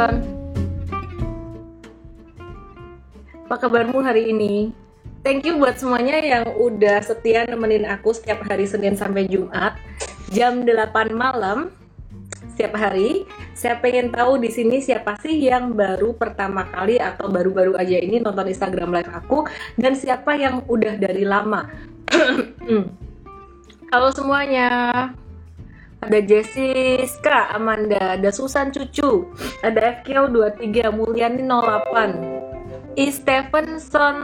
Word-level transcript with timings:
everyone. 0.00 0.24
Apa 3.50 3.66
kabarmu 3.66 3.98
hari 4.00 4.30
ini? 4.30 4.70
Thank 5.20 5.44
you 5.44 5.60
buat 5.60 5.76
semuanya 5.76 6.16
yang 6.22 6.44
udah 6.56 7.04
setia 7.04 7.44
nemenin 7.44 7.84
aku 7.84 8.16
setiap 8.16 8.40
hari 8.48 8.64
Senin 8.64 8.96
sampai 8.96 9.28
Jumat 9.28 9.76
jam 10.32 10.64
8 10.64 11.12
malam 11.12 11.74
setiap 12.54 12.78
hari. 12.78 13.28
Saya 13.52 13.76
pengen 13.76 14.08
tahu 14.08 14.40
di 14.40 14.48
sini 14.48 14.80
siapa 14.80 15.20
sih 15.20 15.36
yang 15.36 15.76
baru 15.76 16.16
pertama 16.16 16.64
kali 16.72 16.96
atau 16.96 17.28
baru-baru 17.28 17.76
aja 17.76 18.00
ini 18.00 18.22
nonton 18.22 18.48
Instagram 18.48 18.96
live 18.96 19.12
aku 19.12 19.44
dan 19.76 19.92
siapa 19.92 20.32
yang 20.40 20.64
udah 20.64 20.96
dari 20.96 21.28
lama. 21.28 21.68
Halo 23.92 24.08
semuanya. 24.14 24.70
Ada 26.00 26.24
Jessica, 26.24 27.52
Amanda, 27.52 28.16
ada 28.16 28.32
Susan 28.32 28.72
Cucu, 28.72 29.28
ada 29.60 30.00
FQ 30.00 30.32
23, 30.32 30.88
Mulyani 30.96 31.44
08, 31.44 32.96
I. 32.96 33.06
Stevenson 33.12 34.16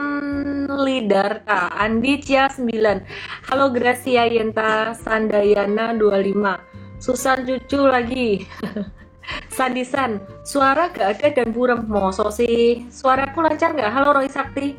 Lidarta, 0.72 1.68
Andi 1.76 2.16
Cia 2.24 2.48
9, 2.48 3.04
Halo 3.52 3.68
Gracia 3.76 4.24
Yenta 4.24 4.96
Sandayana 4.96 5.92
25, 5.92 6.96
Susan 6.96 7.44
Cucu 7.44 7.84
lagi, 7.84 8.48
Sandisan, 9.56 10.24
suara 10.48 10.88
gak 10.88 11.20
ada 11.20 11.28
dan 11.28 11.52
buram, 11.52 11.84
moso 11.84 12.32
sih, 12.32 12.88
suaraku 12.88 13.44
lancar 13.44 13.76
nggak? 13.76 13.92
Halo 13.92 14.16
Roy 14.16 14.32
Sakti, 14.32 14.72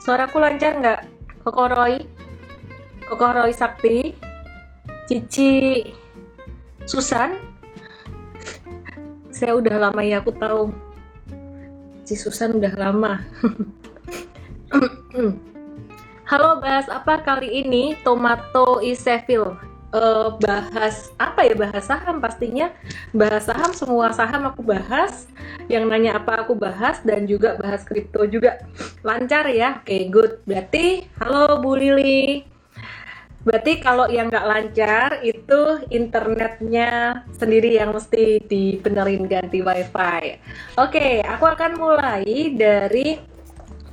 suaraku 0.00 0.40
lancar 0.40 1.04
Roy, 1.44 2.00
Koko 3.04 3.28
Roy 3.28 3.52
Sakti, 3.52 4.16
Cici, 5.04 5.84
Susan? 6.90 7.38
Saya 9.30 9.54
udah 9.54 9.78
lama 9.78 10.02
ya 10.02 10.18
aku 10.18 10.34
tahu. 10.34 10.74
Si 12.02 12.18
Susan 12.18 12.58
udah 12.58 12.74
lama. 12.74 13.22
Halo 16.30 16.58
bahas 16.58 16.90
apa 16.90 17.22
kali 17.22 17.62
ini 17.62 17.94
tomato 18.02 18.82
isevil 18.82 19.54
uh, 19.94 20.34
bahas 20.42 21.14
apa 21.22 21.46
ya? 21.46 21.54
Bahas 21.54 21.86
saham 21.86 22.18
pastinya. 22.18 22.74
Bahas 23.14 23.46
saham 23.46 23.70
semua 23.70 24.10
saham 24.10 24.50
aku 24.50 24.66
bahas. 24.66 25.30
Yang 25.70 25.94
nanya 25.94 26.18
apa 26.18 26.42
aku 26.42 26.58
bahas 26.58 26.98
dan 27.06 27.22
juga 27.22 27.54
bahas 27.54 27.86
kripto 27.86 28.26
juga. 28.26 28.66
Lancar 29.06 29.46
ya? 29.46 29.78
Oke 29.78 29.94
okay, 29.94 30.02
good. 30.10 30.32
Berarti 30.42 31.06
halo 31.22 31.62
Bu 31.62 31.78
Lili 31.78 32.50
Berarti 33.50 33.82
kalau 33.82 34.06
yang 34.06 34.30
nggak 34.30 34.46
lancar 34.46 35.08
itu 35.26 35.82
internetnya 35.90 37.18
sendiri 37.34 37.82
yang 37.82 37.90
mesti 37.90 38.38
dibenerin 38.46 39.26
ganti 39.26 39.58
wifi. 39.58 40.38
Oke, 40.78 41.18
aku 41.26 41.50
akan 41.50 41.74
mulai 41.74 42.54
dari 42.54 43.18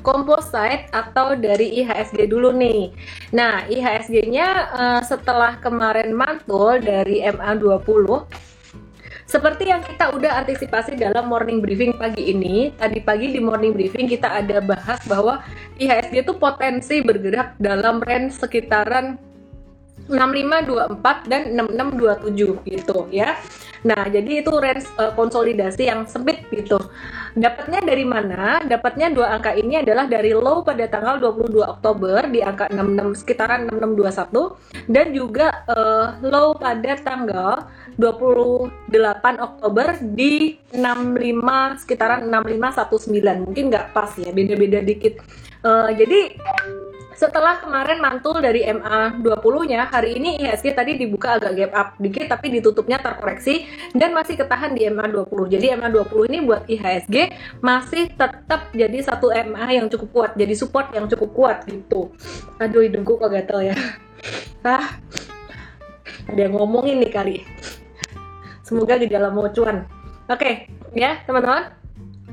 composite 0.05 0.93
atau 0.93 1.33
dari 1.33 1.81
IHSG 1.81 2.29
dulu 2.29 2.53
nih. 2.53 2.93
Nah, 3.33 3.65
IHSG-nya 3.65 4.47
uh, 4.77 5.01
setelah 5.01 5.57
kemarin 5.57 6.13
mantul 6.13 6.77
dari 6.77 7.25
MA20 7.25 8.29
seperti 9.27 9.67
yang 9.67 9.83
kita 9.83 10.15
udah 10.15 10.39
antisipasi 10.39 10.95
dalam 10.95 11.27
morning 11.27 11.59
briefing 11.59 11.91
pagi 11.99 12.31
ini, 12.31 12.71
tadi 12.79 13.03
pagi 13.03 13.35
di 13.35 13.43
morning 13.43 13.75
briefing 13.75 14.07
kita 14.07 14.39
ada 14.39 14.63
bahas 14.63 15.03
bahwa 15.03 15.43
IHSG 15.75 16.23
itu 16.23 16.33
potensi 16.39 17.03
bergerak 17.03 17.59
dalam 17.59 17.99
range 17.99 18.39
sekitaran 18.39 19.19
6524 20.09 21.31
dan 21.31 21.41
6627 21.55 22.63
gitu 22.65 22.97
ya. 23.11 23.37
Nah, 23.85 24.09
jadi 24.09 24.41
itu 24.41 24.49
range 24.49 24.89
uh, 24.97 25.13
konsolidasi 25.13 25.85
yang 25.85 26.09
sempit 26.09 26.43
gitu. 26.49 26.81
Dapatnya 27.37 27.85
dari 27.85 28.01
mana? 28.01 28.57
Dapatnya 28.65 29.13
dua 29.13 29.37
angka 29.37 29.53
ini 29.53 29.77
adalah 29.77 30.09
dari 30.09 30.33
low 30.33 30.65
pada 30.65 30.89
tanggal 30.89 31.21
22 31.21 31.61
Oktober 31.61 32.25
di 32.25 32.41
angka 32.41 32.67
66 32.73 33.21
sekitaran 33.21 33.69
6621 33.69 34.89
dan 34.89 35.07
juga 35.13 35.47
uh, 35.69 36.17
low 36.25 36.57
pada 36.57 36.97
tanggal 36.97 37.69
28 38.01 38.73
Oktober 39.37 39.87
di 40.01 40.57
65 40.73 41.81
sekitaran 41.85 42.25
6519. 42.25 43.45
Mungkin 43.45 43.63
nggak 43.69 43.93
pas 43.93 44.09
ya, 44.17 44.33
beda-beda 44.33 44.81
dikit. 44.81 45.21
Uh, 45.61 45.89
jadi 45.93 46.37
setelah 47.17 47.57
kemarin 47.57 47.97
mantul 47.97 48.37
dari 48.37 48.61
MA20-nya, 48.61 49.89
hari 49.89 50.21
ini 50.21 50.37
IHSG 50.37 50.77
tadi 50.77 51.01
dibuka 51.01 51.41
agak 51.41 51.57
gap 51.57 51.71
up 51.73 51.87
dikit 51.97 52.29
tapi 52.29 52.53
ditutupnya 52.53 53.01
terkoreksi 53.01 53.65
dan 53.97 54.13
masih 54.13 54.37
ketahan 54.37 54.77
di 54.77 54.85
MA20. 54.85 55.57
Jadi 55.57 55.73
MA20 55.73 56.19
ini 56.29 56.39
buat 56.45 56.63
IHSG 56.69 57.15
masih 57.65 58.13
tetap 58.13 58.69
jadi 58.69 58.97
satu 59.01 59.33
MA 59.33 59.65
yang 59.73 59.89
cukup 59.89 60.09
kuat, 60.13 60.31
jadi 60.37 60.53
support 60.53 60.93
yang 60.93 61.09
cukup 61.09 61.33
kuat 61.33 61.57
gitu. 61.65 62.13
Aduh 62.61 62.85
hidungku 62.85 63.17
kok 63.17 63.33
gatel 63.33 63.73
ya. 63.73 63.75
Ah, 64.61 64.99
ada 66.27 66.37
yang 66.37 66.53
ngomongin 66.53 67.01
nih 67.01 67.11
kali. 67.13 67.35
Semoga 68.61 68.99
dalam 68.99 69.31
mau 69.31 69.47
cuan. 69.49 69.89
Oke, 70.27 70.37
okay, 70.37 70.53
ya 70.91 71.23
teman-teman. 71.23 71.71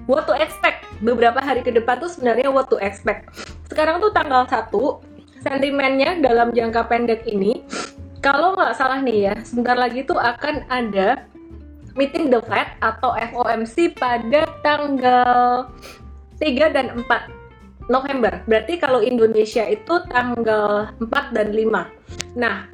What 0.04 0.28
to 0.28 0.34
expect? 0.36 0.84
Beberapa 1.00 1.40
hari 1.40 1.64
ke 1.64 1.72
depan 1.74 2.00
tuh 2.00 2.12
sebenarnya 2.12 2.48
what 2.52 2.68
to 2.72 2.78
expect 2.80 3.32
sekarang 3.74 3.98
tuh 3.98 4.14
tanggal 4.14 4.46
1 4.46 4.70
sentimennya 5.42 6.22
dalam 6.22 6.54
jangka 6.54 6.86
pendek 6.86 7.26
ini 7.26 7.66
kalau 8.22 8.54
nggak 8.54 8.78
salah 8.78 9.02
nih 9.02 9.32
ya 9.32 9.34
sebentar 9.42 9.74
lagi 9.74 10.06
tuh 10.06 10.16
akan 10.16 10.62
ada 10.70 11.26
meeting 11.98 12.30
the 12.30 12.38
Fed 12.46 12.70
atau 12.78 13.18
FOMC 13.18 13.98
pada 13.98 14.46
tanggal 14.62 15.68
3 16.38 16.74
dan 16.74 16.86
4 17.02 17.90
November. 17.90 18.42
Berarti 18.48 18.80
kalau 18.80 19.04
Indonesia 19.04 19.62
itu 19.68 20.02
tanggal 20.10 20.90
4 20.98 21.36
dan 21.36 21.52
5. 21.54 21.86
Nah, 22.34 22.66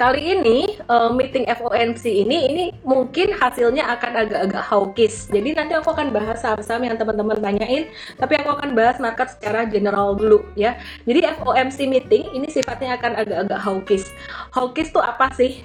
kali 0.00 0.32
ini 0.32 0.80
uh, 0.88 1.12
meeting 1.12 1.44
FOMC 1.44 2.24
ini 2.24 2.48
ini 2.48 2.64
mungkin 2.88 3.36
hasilnya 3.36 3.84
akan 4.00 4.12
agak-agak 4.24 4.64
hawkish. 4.64 5.28
Jadi 5.28 5.52
nanti 5.52 5.76
aku 5.76 5.92
akan 5.92 6.08
bahas 6.08 6.40
saham-saham 6.40 6.88
yang 6.88 6.96
teman-teman 6.96 7.36
tanyain, 7.36 7.92
tapi 8.16 8.40
aku 8.40 8.56
akan 8.56 8.72
bahas 8.72 8.96
market 8.96 9.36
secara 9.36 9.68
general 9.68 10.16
dulu 10.16 10.40
ya. 10.56 10.80
Jadi 11.04 11.28
FOMC 11.36 11.78
meeting 11.84 12.32
ini 12.32 12.48
sifatnya 12.48 12.96
akan 12.96 13.12
agak-agak 13.20 13.60
hawkish. 13.60 14.08
Hawkish 14.56 14.88
tuh 14.88 15.04
apa 15.04 15.28
sih? 15.36 15.60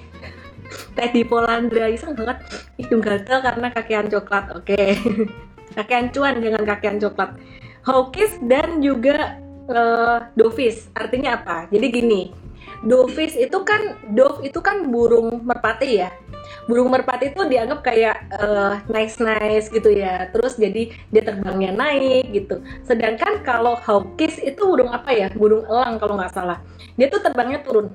Teddy 0.92 1.24
Polandra 1.24 1.88
iseng 1.88 2.12
banget 2.12 2.44
hidung 2.76 3.00
gatel 3.00 3.40
karena 3.40 3.72
kakian 3.72 4.12
coklat. 4.12 4.52
Oke. 4.52 4.76
Okay. 4.76 5.82
kakian 5.82 6.08
cuan 6.08 6.40
dengan 6.40 6.62
kakian 6.64 6.96
coklat. 6.96 7.36
Hawkish 7.84 8.40
dan 8.44 8.80
juga 8.80 9.36
uh, 9.68 10.24
dovish. 10.32 10.88
Artinya 10.96 11.36
apa? 11.36 11.68
Jadi 11.68 11.86
gini, 11.92 12.22
dovis 12.84 13.32
itu 13.38 13.58
kan 13.64 13.96
dove 14.12 14.42
itu 14.44 14.58
kan 14.60 14.88
burung 14.90 15.44
merpati 15.44 16.04
ya? 16.04 16.10
Burung 16.66 16.90
merpati 16.90 17.30
itu 17.30 17.42
dianggap 17.46 17.80
kayak 17.86 18.16
uh, 18.36 18.82
nice 18.90 19.16
nice 19.22 19.70
gitu 19.70 19.88
ya. 19.92 20.28
Terus 20.34 20.58
jadi 20.58 20.92
dia 21.14 21.22
terbangnya 21.22 21.72
naik 21.72 22.34
gitu. 22.34 22.60
Sedangkan 22.84 23.40
kalau 23.46 23.78
hawkis 23.78 24.42
itu 24.42 24.60
burung 24.60 24.90
apa 24.92 25.14
ya? 25.14 25.28
Burung 25.32 25.64
elang 25.64 25.96
kalau 25.96 26.18
nggak 26.20 26.34
salah. 26.34 26.58
Dia 26.98 27.08
tuh 27.08 27.22
terbangnya 27.22 27.62
turun 27.62 27.92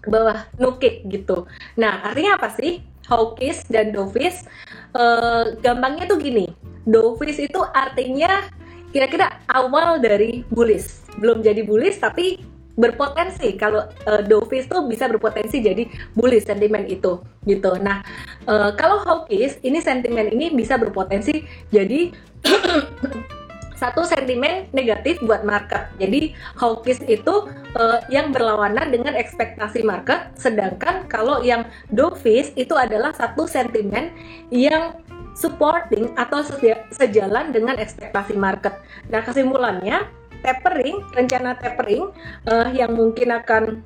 ke 0.00 0.08
bawah 0.08 0.46
nukik 0.56 1.06
gitu. 1.06 1.46
Nah 1.76 2.02
artinya 2.02 2.40
apa 2.40 2.50
sih? 2.54 2.82
Hawkis 3.08 3.64
dan 3.72 3.96
dovis 3.96 4.44
uh, 4.92 5.56
gampangnya 5.64 6.04
tuh 6.08 6.20
gini. 6.20 6.48
Dovis 6.84 7.40
itu 7.40 7.60
artinya 7.72 8.44
kira-kira 8.88 9.28
awal 9.52 10.00
dari 10.00 10.44
bullish 10.48 11.04
belum 11.20 11.44
jadi 11.44 11.60
bullish 11.66 12.00
tapi 12.00 12.40
berpotensi 12.78 13.58
kalau 13.58 13.82
uh, 14.06 14.22
dovish 14.22 14.70
tuh 14.70 14.86
bisa 14.86 15.10
berpotensi 15.10 15.58
jadi 15.58 15.90
bullish 16.14 16.46
sentimen 16.46 16.86
itu 16.86 17.18
gitu. 17.44 17.74
Nah, 17.82 18.06
uh, 18.46 18.70
kalau 18.78 19.02
hawkish 19.02 19.58
ini 19.66 19.82
sentimen 19.82 20.30
ini 20.30 20.54
bisa 20.54 20.78
berpotensi 20.78 21.42
jadi 21.74 22.14
satu 23.82 24.02
sentimen 24.06 24.70
negatif 24.74 25.22
buat 25.22 25.46
market. 25.46 25.90
Jadi 26.02 26.34
hawkish 26.58 27.02
itu 27.06 27.50
uh, 27.78 27.98
yang 28.10 28.30
berlawanan 28.34 28.90
dengan 28.90 29.14
ekspektasi 29.14 29.86
market, 29.86 30.34
sedangkan 30.34 31.06
kalau 31.06 31.42
yang 31.42 31.66
dovish 31.90 32.50
itu 32.58 32.74
adalah 32.74 33.14
satu 33.14 33.46
sentimen 33.46 34.10
yang 34.50 34.98
supporting 35.38 36.10
atau 36.18 36.42
sejalan 36.90 37.54
dengan 37.54 37.78
ekspektasi 37.78 38.34
market. 38.34 38.74
Nah, 39.06 39.22
kesimpulannya 39.22 40.17
tapering, 40.44 41.02
rencana 41.14 41.58
tapering 41.58 42.10
uh, 42.48 42.68
yang 42.70 42.94
mungkin 42.94 43.34
akan 43.34 43.82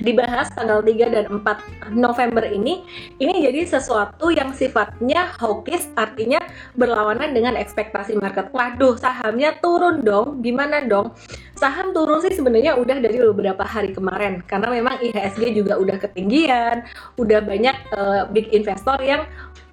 dibahas 0.00 0.52
tanggal 0.52 0.84
3 0.84 1.08
dan 1.08 1.24
4 1.40 1.96
November 1.96 2.44
ini 2.44 2.84
ini 3.16 3.48
jadi 3.48 3.64
sesuatu 3.64 4.28
yang 4.28 4.52
sifatnya 4.52 5.32
hawkish 5.40 5.88
artinya 5.96 6.40
berlawanan 6.76 7.32
dengan 7.32 7.56
ekspektasi 7.56 8.20
market. 8.20 8.52
Waduh, 8.52 9.00
sahamnya 9.00 9.56
turun 9.64 10.04
dong. 10.04 10.44
Gimana 10.44 10.84
dong? 10.84 11.16
Saham 11.56 11.96
turun 11.96 12.20
sih 12.20 12.36
sebenarnya 12.36 12.76
udah 12.76 13.00
dari 13.00 13.16
beberapa 13.16 13.64
hari 13.64 13.96
kemarin 13.96 14.44
karena 14.44 14.68
memang 14.68 15.00
IHSG 15.00 15.56
juga 15.56 15.80
udah 15.80 15.96
ketinggian, 15.96 16.84
udah 17.16 17.40
banyak 17.40 17.76
uh, 17.96 18.28
big 18.28 18.52
investor 18.52 19.00
yang 19.00 19.24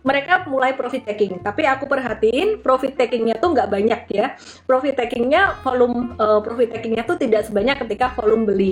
mereka 0.04 0.44
mulai 0.46 0.76
profit 0.76 1.08
taking. 1.08 1.40
Tapi 1.40 1.64
aku 1.64 1.88
perhatiin 1.88 2.60
profit 2.60 2.94
takingnya 3.00 3.40
tuh 3.40 3.56
nggak 3.56 3.72
banyak 3.72 4.02
ya. 4.12 4.36
Profit 4.68 5.00
takingnya 5.00 5.58
volume 5.64 6.14
uh, 6.20 6.44
profit 6.44 6.76
takingnya 6.76 7.08
tuh 7.08 7.16
tidak 7.16 7.48
sebanyak 7.48 7.80
ketika 7.88 8.12
volume 8.20 8.44
beli. 8.44 8.72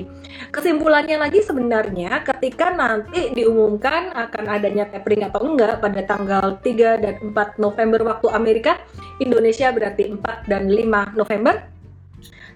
Kesimpulannya 0.51 1.17
lagi 1.17 1.39
sebenarnya 1.41 2.21
ketika 2.27 2.75
nanti 2.75 3.31
diumumkan 3.31 4.11
akan 4.11 4.45
adanya 4.51 4.91
tapering 4.91 5.25
atau 5.25 5.41
enggak 5.47 5.79
pada 5.79 6.03
tanggal 6.03 6.59
3 6.59 7.03
dan 7.03 7.15
4 7.31 7.63
November 7.63 8.03
waktu 8.03 8.27
Amerika, 8.35 8.77
Indonesia 9.23 9.71
berarti 9.71 10.11
4 10.11 10.51
dan 10.51 10.67
5 10.67 11.15
November 11.15 11.71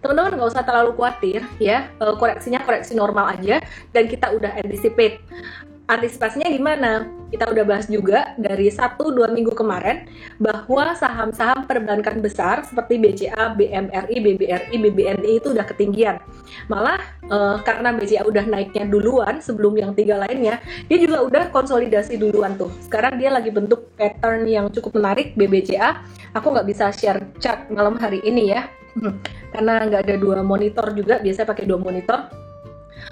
teman-teman 0.06 0.38
nggak 0.38 0.54
usah 0.54 0.62
terlalu 0.62 0.94
khawatir 0.94 1.42
ya 1.58 1.90
uh, 1.98 2.14
koreksinya 2.14 2.62
koreksi 2.62 2.94
normal 2.94 3.34
aja 3.34 3.58
dan 3.90 4.06
kita 4.06 4.30
udah 4.38 4.54
anticipate 4.54 5.18
antisipasinya 5.86 6.50
gimana? 6.50 7.10
Kita 7.30 7.52
udah 7.52 7.66
bahas 7.68 7.90
juga 7.90 8.32
dari 8.40 8.70
1-2 8.70 8.96
minggu 9.34 9.52
kemarin 9.58 10.08
bahwa 10.38 10.94
saham-saham 10.96 11.66
perbankan 11.68 12.22
besar 12.22 12.64
seperti 12.64 13.02
BCA, 13.02 13.58
BMRI, 13.58 14.16
BBRI, 14.24 14.76
BBNI 14.78 15.32
itu 15.42 15.52
udah 15.52 15.66
ketinggian. 15.68 16.22
Malah 16.72 17.02
uh, 17.28 17.58
karena 17.66 17.92
BCA 17.92 18.24
udah 18.24 18.46
naiknya 18.46 18.88
duluan 18.88 19.42
sebelum 19.44 19.76
yang 19.76 19.92
tiga 19.98 20.22
lainnya, 20.22 20.62
dia 20.88 20.98
juga 21.02 21.26
udah 21.26 21.44
konsolidasi 21.52 22.16
duluan 22.22 22.56
tuh. 22.56 22.72
Sekarang 22.86 23.18
dia 23.20 23.34
lagi 23.34 23.52
bentuk 23.52 23.92
pattern 24.00 24.48
yang 24.48 24.70
cukup 24.72 24.96
menarik 24.96 25.34
BBCA. 25.36 26.06
Aku 26.38 26.54
nggak 26.54 26.70
bisa 26.70 26.94
share 26.94 27.20
chart 27.42 27.68
malam 27.74 28.00
hari 28.00 28.22
ini 28.24 28.54
ya, 28.54 28.70
karena 29.52 29.88
nggak 29.88 30.02
ada 30.08 30.16
dua 30.16 30.40
monitor 30.40 30.94
juga, 30.96 31.20
biasa 31.20 31.44
pakai 31.44 31.68
dua 31.68 31.80
monitor 31.82 32.45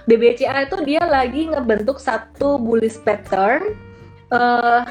BBCA 0.04 0.68
itu 0.68 0.78
dia 0.84 1.04
lagi 1.08 1.48
ngebentuk 1.48 2.00
satu 2.00 2.60
bullish 2.60 3.00
pattern 3.02 3.76
uh, 4.34 4.84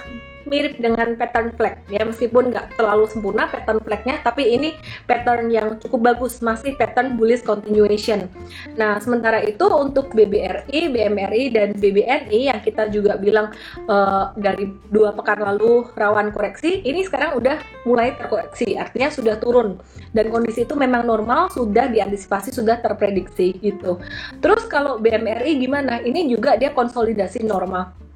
mirip 0.47 0.79
dengan 0.79 1.15
pattern 1.17 1.55
flag 1.55 1.83
ya 1.89 2.03
meskipun 2.07 2.53
nggak 2.55 2.79
terlalu 2.79 3.05
sempurna 3.11 3.49
pattern 3.49 3.81
flagnya 3.83 4.21
tapi 4.23 4.55
ini 4.55 4.75
pattern 5.07 5.49
yang 5.51 5.79
cukup 5.79 6.15
bagus 6.15 6.41
masih 6.45 6.75
pattern 6.77 7.15
bullish 7.17 7.45
continuation 7.45 8.27
nah 8.75 8.99
sementara 9.03 9.43
itu 9.43 9.65
untuk 9.73 10.13
BBRI, 10.13 10.93
BMRI 10.93 11.45
dan 11.55 11.69
BBNI 11.77 12.41
yang 12.53 12.61
kita 12.61 12.89
juga 12.93 13.17
bilang 13.17 13.51
uh, 13.89 14.35
dari 14.37 14.69
dua 14.91 15.15
pekan 15.15 15.43
lalu 15.43 15.89
rawan 15.95 16.31
koreksi 16.35 16.83
ini 16.85 17.07
sekarang 17.07 17.39
udah 17.39 17.59
mulai 17.89 18.15
terkoreksi 18.15 18.77
artinya 18.77 19.09
sudah 19.09 19.37
turun 19.39 19.79
dan 20.13 20.29
kondisi 20.29 20.69
itu 20.69 20.77
memang 20.77 21.09
normal 21.09 21.49
sudah 21.49 21.89
diantisipasi 21.89 22.53
sudah 22.53 22.79
terprediksi 22.79 23.57
gitu. 23.59 23.99
Terus 24.39 24.69
kalau 24.69 25.01
BMRI 25.01 25.59
gimana? 25.59 26.01
Ini 26.05 26.29
juga 26.29 26.55
dia 26.61 26.71
konsolidasi 26.71 27.45
normal. 27.45 28.12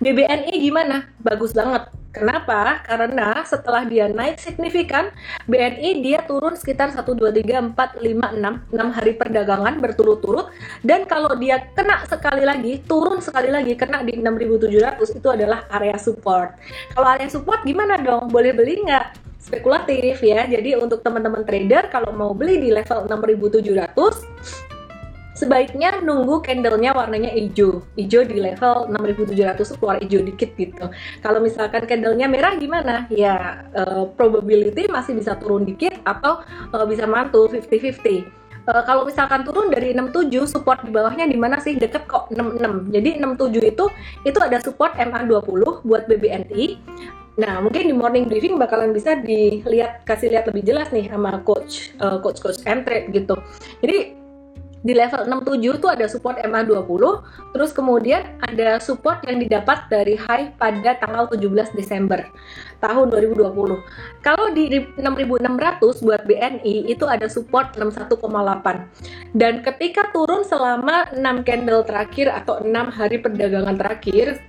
BBNI 0.00 0.54
gimana? 0.60 1.08
Bagus 1.20 1.52
banget. 1.52 1.88
Kenapa? 2.10 2.82
Karena 2.82 3.38
setelah 3.46 3.86
dia 3.86 4.10
naik 4.10 4.42
signifikan, 4.42 5.14
BNI 5.46 6.02
dia 6.02 6.26
turun 6.26 6.58
sekitar 6.58 6.90
1, 6.90 7.06
2, 7.06 7.30
3, 7.30 7.70
4, 7.70 8.02
5, 8.02 8.02
6, 8.02 8.74
6 8.74 8.96
hari 8.98 9.12
perdagangan 9.14 9.78
berturut-turut 9.78 10.50
dan 10.82 11.06
kalau 11.06 11.30
dia 11.38 11.70
kena 11.70 12.02
sekali 12.10 12.42
lagi, 12.42 12.82
turun 12.82 13.22
sekali 13.22 13.54
lagi, 13.54 13.78
kena 13.78 14.02
di 14.02 14.18
6.700 14.18 15.22
itu 15.22 15.28
adalah 15.30 15.70
area 15.70 15.94
support. 16.02 16.58
Kalau 16.98 17.06
area 17.06 17.30
support 17.30 17.62
gimana 17.62 17.94
dong? 17.94 18.26
Boleh 18.26 18.50
beli 18.58 18.82
nggak? 18.82 19.30
spekulatif 19.40 20.20
ya. 20.20 20.46
Jadi 20.46 20.76
untuk 20.76 21.00
teman-teman 21.02 21.42
trader 21.42 21.90
kalau 21.90 22.12
mau 22.14 22.30
beli 22.36 22.60
di 22.60 22.70
level 22.70 23.08
6700 23.08 24.69
sebaiknya 25.40 26.04
nunggu 26.04 26.44
candlenya 26.44 26.92
warnanya 26.92 27.32
hijau. 27.32 27.80
Hijau 27.96 28.28
di 28.28 28.36
level 28.36 28.92
6700 28.92 29.80
keluar 29.80 29.96
hijau 30.04 30.20
dikit 30.20 30.52
gitu. 30.60 30.84
Kalau 31.24 31.40
misalkan 31.40 31.88
candlenya 31.88 32.28
merah 32.28 32.52
gimana? 32.60 33.08
Ya 33.08 33.64
uh, 33.72 34.04
probability 34.12 34.92
masih 34.92 35.16
bisa 35.16 35.40
turun 35.40 35.64
dikit 35.64 35.96
atau 36.04 36.44
uh, 36.76 36.84
bisa 36.84 37.08
mantul 37.08 37.48
50-50 37.48 38.38
Uh, 38.68 38.84
kalau 38.84 39.08
misalkan 39.08 39.40
turun 39.40 39.72
dari 39.72 39.96
67 39.96 40.44
support 40.44 40.84
di 40.84 40.92
bawahnya 40.92 41.24
di 41.24 41.32
mana 41.40 41.56
sih? 41.64 41.80
Deket 41.80 42.04
kok 42.04 42.28
66 42.28 42.92
jadi 42.92 43.16
67 43.16 43.56
itu 43.56 43.84
itu 44.28 44.36
ada 44.36 44.60
support 44.60 44.92
MA20 45.00 45.80
buat 45.80 46.04
BBNI 46.04 46.76
Nah, 47.40 47.64
mungkin 47.64 47.88
di 47.88 47.94
morning 47.96 48.28
briefing 48.28 48.60
bakalan 48.60 48.92
bisa 48.92 49.16
dilihat 49.16 50.04
kasih 50.04 50.28
lihat 50.28 50.44
lebih 50.52 50.60
jelas 50.66 50.92
nih 50.92 51.08
sama 51.08 51.40
coach 51.40 51.96
uh, 51.96 52.20
coach 52.20 52.36
coach 52.44 52.60
trade 52.60 53.08
gitu. 53.16 53.32
Jadi 53.80 54.19
di 54.80 54.96
level 54.96 55.28
67 55.28 55.76
itu 55.76 55.88
ada 55.92 56.06
support 56.08 56.40
MA20, 56.40 57.02
terus 57.52 57.70
kemudian 57.76 58.24
ada 58.40 58.80
support 58.80 59.20
yang 59.28 59.36
didapat 59.44 59.84
dari 59.92 60.16
high 60.16 60.56
pada 60.56 60.96
tanggal 60.96 61.28
17 61.28 61.76
Desember 61.76 62.24
tahun 62.80 63.12
2020. 63.12 64.24
Kalau 64.24 64.46
di 64.56 64.80
6600 64.96 66.00
buat 66.00 66.22
BNI 66.24 66.88
itu 66.88 67.04
ada 67.04 67.28
support 67.28 67.76
61,8. 67.76 69.36
Dan 69.36 69.60
ketika 69.60 70.08
turun 70.16 70.48
selama 70.48 71.12
6 71.12 71.44
candle 71.44 71.84
terakhir 71.84 72.32
atau 72.32 72.64
6 72.64 72.72
hari 72.88 73.20
perdagangan 73.20 73.76
terakhir 73.76 74.40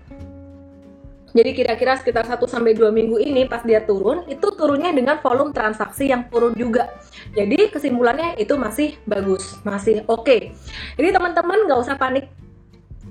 jadi 1.31 1.55
kira-kira 1.55 1.95
sekitar 1.95 2.27
1 2.27 2.43
sampai 2.43 2.75
2 2.75 2.91
minggu 2.91 3.15
ini 3.19 3.47
pas 3.47 3.63
dia 3.63 3.79
turun, 3.83 4.27
itu 4.27 4.51
turunnya 4.51 4.91
dengan 4.91 5.23
volume 5.23 5.55
transaksi 5.55 6.11
yang 6.11 6.27
turun 6.27 6.51
juga. 6.59 6.91
Jadi 7.31 7.71
kesimpulannya 7.71 8.35
itu 8.35 8.59
masih 8.59 8.99
bagus, 9.07 9.59
masih 9.63 10.03
oke. 10.11 10.27
Okay. 10.27 10.41
Jadi 10.99 11.09
teman-teman 11.15 11.67
nggak 11.71 11.79
usah 11.79 11.95
panik. 11.95 12.27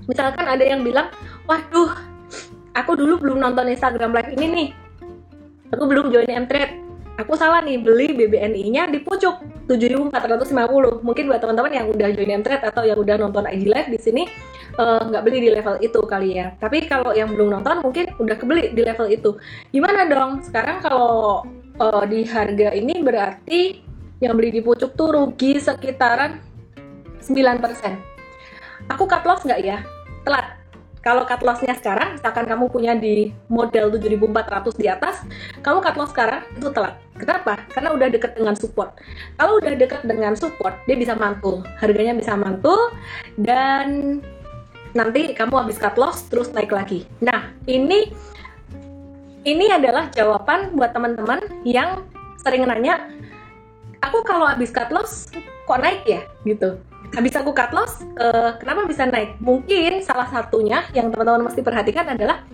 Misalkan 0.05 0.45
ada 0.45 0.61
yang 0.61 0.85
bilang, 0.85 1.09
waduh, 1.49 1.97
aku 2.77 2.93
dulu 2.93 3.21
belum 3.21 3.37
nonton 3.41 3.69
Instagram 3.69 4.13
live 4.13 4.31
ini 4.37 4.45
nih. 4.49 4.69
Aku 5.73 5.87
belum 5.89 6.13
join 6.13 6.29
M-Trade. 6.29 6.80
Aku 7.19 7.35
salah 7.35 7.59
nih 7.59 7.81
beli 7.81 8.15
BBNI-nya 8.15 8.87
di 8.87 9.03
pucuk 9.03 9.43
7.450. 9.67 11.03
Mungkin 11.03 11.23
buat 11.27 11.43
teman-teman 11.43 11.71
yang 11.75 11.87
udah 11.91 12.07
join 12.15 12.39
M-Trade 12.39 12.71
atau 12.71 12.83
yang 12.87 12.97
udah 12.97 13.15
nonton 13.19 13.45
IG 13.51 13.67
Live 13.67 13.89
di 13.91 13.99
sini 13.99 14.23
Eh, 14.71 15.01
nggak 15.03 15.19
uh, 15.19 15.25
beli 15.27 15.43
di 15.43 15.49
level 15.51 15.75
itu 15.83 15.99
kali 16.07 16.39
ya. 16.39 16.55
Tapi 16.55 16.87
kalau 16.87 17.11
yang 17.11 17.35
belum 17.35 17.59
nonton 17.59 17.83
mungkin 17.83 18.07
udah 18.15 18.35
kebeli 18.39 18.71
di 18.71 18.81
level 18.87 19.11
itu. 19.11 19.35
Gimana 19.75 20.07
dong? 20.07 20.39
Sekarang 20.47 20.79
kalau 20.79 21.43
uh, 21.75 22.03
di 22.07 22.23
harga 22.23 22.71
ini 22.71 23.03
berarti 23.03 23.83
yang 24.23 24.39
beli 24.39 24.55
di 24.55 24.61
pucuk 24.63 24.95
tuh 24.95 25.11
rugi 25.11 25.59
sekitaran 25.59 26.39
9%. 27.19 27.35
Aku 28.95 29.03
cut 29.11 29.27
loss 29.27 29.43
nggak 29.43 29.59
ya? 29.59 29.83
Telat. 30.23 30.60
Kalau 31.01 31.25
cut 31.25 31.41
lossnya 31.41 31.73
sekarang, 31.73 32.21
misalkan 32.21 32.45
kamu 32.45 32.69
punya 32.69 32.93
di 32.93 33.33
model 33.49 33.89
7400 33.89 34.77
di 34.77 34.85
atas, 34.85 35.25
kamu 35.65 35.81
cut 35.81 35.97
loss 35.97 36.13
sekarang 36.13 36.45
itu 36.53 36.69
telat. 36.69 37.01
Kenapa? 37.17 37.57
Karena 37.73 37.89
udah 37.97 38.07
deket 38.13 38.37
dengan 38.37 38.53
support. 38.53 38.93
Kalau 39.37 39.57
udah 39.57 39.73
deket 39.73 40.05
dengan 40.05 40.37
support, 40.37 40.77
dia 40.85 40.93
bisa 40.93 41.17
mantul. 41.17 41.65
Harganya 41.81 42.13
bisa 42.13 42.37
mantul 42.37 42.93
dan 43.41 44.21
nanti 44.93 45.33
kamu 45.33 45.65
habis 45.65 45.81
cut 45.81 45.97
loss 45.97 46.29
terus 46.29 46.53
naik 46.53 46.69
lagi. 46.69 47.09
Nah, 47.17 47.49
ini 47.65 48.13
ini 49.41 49.73
adalah 49.73 50.05
jawaban 50.13 50.77
buat 50.77 50.93
teman-teman 50.93 51.41
yang 51.65 52.05
sering 52.45 52.69
nanya, 52.69 53.09
aku 54.05 54.21
kalau 54.21 54.45
habis 54.45 54.69
cut 54.69 54.93
loss 54.93 55.33
kok 55.65 55.81
naik 55.81 56.05
ya 56.05 56.21
gitu. 56.45 56.77
Habis 57.11 57.35
aku 57.35 57.51
cut 57.51 57.75
loss, 57.75 57.99
uh, 58.23 58.55
kenapa 58.55 58.87
bisa 58.87 59.03
naik? 59.03 59.35
Mungkin 59.43 59.99
salah 59.99 60.31
satunya 60.31 60.87
yang 60.95 61.11
teman-teman 61.11 61.51
mesti 61.51 61.59
perhatikan 61.59 62.07
adalah 62.07 62.47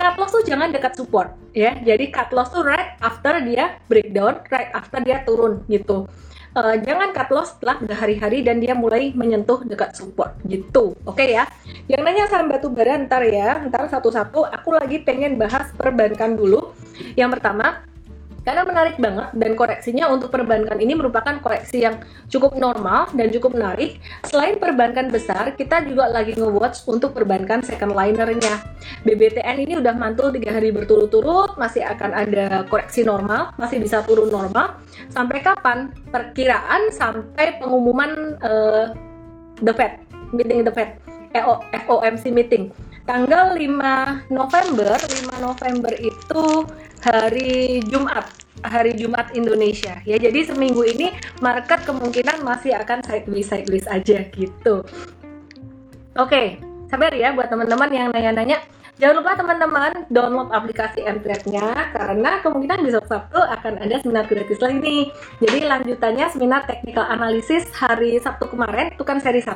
cut 0.00 0.16
loss 0.16 0.32
tuh 0.32 0.44
jangan 0.48 0.72
dekat 0.72 0.96
support 0.96 1.36
ya. 1.52 1.76
Jadi 1.84 2.08
cut 2.08 2.32
loss 2.32 2.48
tuh 2.48 2.64
right 2.64 2.96
after 3.04 3.36
dia 3.44 3.76
breakdown, 3.84 4.40
right 4.48 4.72
after 4.72 5.04
dia 5.04 5.20
turun 5.28 5.60
gitu. 5.68 6.08
Uh, 6.56 6.80
jangan 6.80 7.12
cut 7.12 7.28
loss 7.28 7.52
setelah 7.52 7.84
berhari-hari 7.84 8.40
dan 8.40 8.64
dia 8.64 8.72
mulai 8.72 9.12
menyentuh 9.12 9.60
dekat 9.68 9.92
support 9.92 10.32
gitu. 10.48 10.96
Oke 11.04 11.28
okay 11.28 11.28
ya. 11.36 11.44
Yang 11.84 12.02
nanya 12.08 12.24
saham 12.32 12.48
batu 12.48 12.72
bara 12.72 12.96
ntar 13.04 13.20
ya. 13.28 13.60
Ntar 13.68 13.92
satu-satu 13.92 14.48
aku 14.48 14.72
lagi 14.72 15.04
pengen 15.04 15.36
bahas 15.36 15.68
perbankan 15.76 16.32
dulu. 16.32 16.72
Yang 17.12 17.36
pertama 17.36 17.84
karena 18.48 18.64
menarik 18.64 18.96
banget 18.96 19.28
dan 19.36 19.52
koreksinya 19.52 20.08
untuk 20.08 20.32
perbankan 20.32 20.80
ini 20.80 20.96
merupakan 20.96 21.36
koreksi 21.36 21.84
yang 21.84 22.00
cukup 22.32 22.56
normal 22.56 23.12
dan 23.12 23.28
cukup 23.28 23.52
menarik. 23.52 24.00
Selain 24.24 24.56
perbankan 24.56 25.12
besar, 25.12 25.52
kita 25.52 25.84
juga 25.84 26.08
lagi 26.08 26.32
nge-watch 26.32 26.88
untuk 26.88 27.12
perbankan 27.12 27.60
second 27.60 27.92
linernya. 27.92 28.64
BBTN 29.04 29.68
ini 29.68 29.76
udah 29.76 29.92
mantul 29.92 30.32
tiga 30.32 30.56
hari 30.56 30.72
berturut-turut, 30.72 31.60
masih 31.60 31.84
akan 31.84 32.16
ada 32.16 32.64
koreksi 32.72 33.04
normal, 33.04 33.52
masih 33.60 33.84
bisa 33.84 34.00
turun 34.08 34.32
normal. 34.32 34.80
Sampai 35.12 35.44
kapan? 35.44 35.92
Perkiraan 36.08 36.88
sampai 36.88 37.60
pengumuman 37.60 38.40
uh, 38.40 38.96
The 39.60 39.76
Fed, 39.76 40.00
meeting 40.32 40.64
The 40.64 40.72
Fed, 40.72 40.96
FOMC 41.84 42.32
meeting 42.32 42.72
tanggal 43.08 43.56
5 43.56 44.28
November 44.28 45.00
5 45.00 45.40
November 45.40 45.92
itu 45.96 46.44
hari 47.02 47.80
Jumat 47.86 48.26
hari 48.62 48.92
Jumat 48.98 49.30
Indonesia 49.34 50.02
ya 50.02 50.16
jadi 50.18 50.50
seminggu 50.50 50.82
ini 50.82 51.14
market 51.38 51.86
kemungkinan 51.86 52.42
masih 52.42 52.74
akan 52.74 53.02
sideways 53.06 53.46
sideways 53.46 53.86
aja 53.86 54.26
gitu 54.34 54.82
oke 56.18 56.42
sabar 56.90 57.12
ya 57.14 57.30
buat 57.36 57.46
teman-teman 57.52 57.90
yang 57.94 58.08
nanya-nanya 58.10 58.58
Jangan 58.98 59.14
lupa 59.22 59.38
teman-teman 59.38 59.92
download 60.10 60.50
aplikasi 60.50 61.06
MTrade-nya 61.06 61.94
karena 61.94 62.42
kemungkinan 62.42 62.82
besok 62.82 63.06
Sabtu 63.06 63.38
akan 63.38 63.78
ada 63.78 63.94
seminar 64.02 64.26
gratis 64.26 64.58
lagi 64.58 64.82
nih. 64.82 65.04
Jadi 65.38 65.58
lanjutannya 65.70 66.26
seminar 66.34 66.66
technical 66.66 67.06
analysis 67.06 67.70
hari 67.78 68.18
Sabtu 68.18 68.50
kemarin 68.50 68.90
itu 68.90 69.06
kan 69.06 69.22
seri 69.22 69.38
1. 69.38 69.54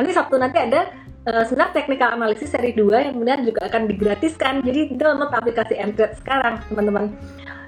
Nanti 0.00 0.10
Sabtu 0.16 0.40
nanti 0.40 0.56
ada 0.64 0.88
uh, 1.26 1.44
seminar 1.44 1.74
technical 1.76 2.14
analysis 2.14 2.52
seri 2.52 2.72
2 2.72 2.86
yang 2.92 3.12
kemudian 3.18 3.40
juga 3.44 3.60
akan 3.68 3.82
digratiskan. 3.90 4.64
Jadi 4.64 4.94
download 4.96 5.34
aplikasi 5.34 5.76
MTrade 5.76 6.16
sekarang 6.20 6.62
teman-teman. 6.70 7.12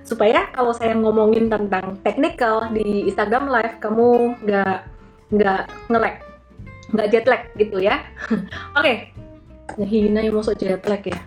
Supaya 0.02 0.48
kalau 0.54 0.72
saya 0.74 0.96
ngomongin 0.96 1.50
tentang 1.50 1.98
technical 2.02 2.70
di 2.72 3.06
Instagram 3.06 3.48
live 3.48 3.76
kamu 3.78 4.34
nggak 4.44 4.78
nggak 5.32 5.62
nge-lag 5.88 6.16
nggak 6.92 7.08
jet 7.08 7.24
lag 7.24 7.42
gitu 7.56 7.80
ya 7.80 8.04
oke 8.76 8.84
okay. 8.84 9.08
hina 9.80 10.20
yang 10.20 10.36
masuk 10.36 10.60
jet 10.60 10.84
lag 10.84 11.00
ya 11.00 11.18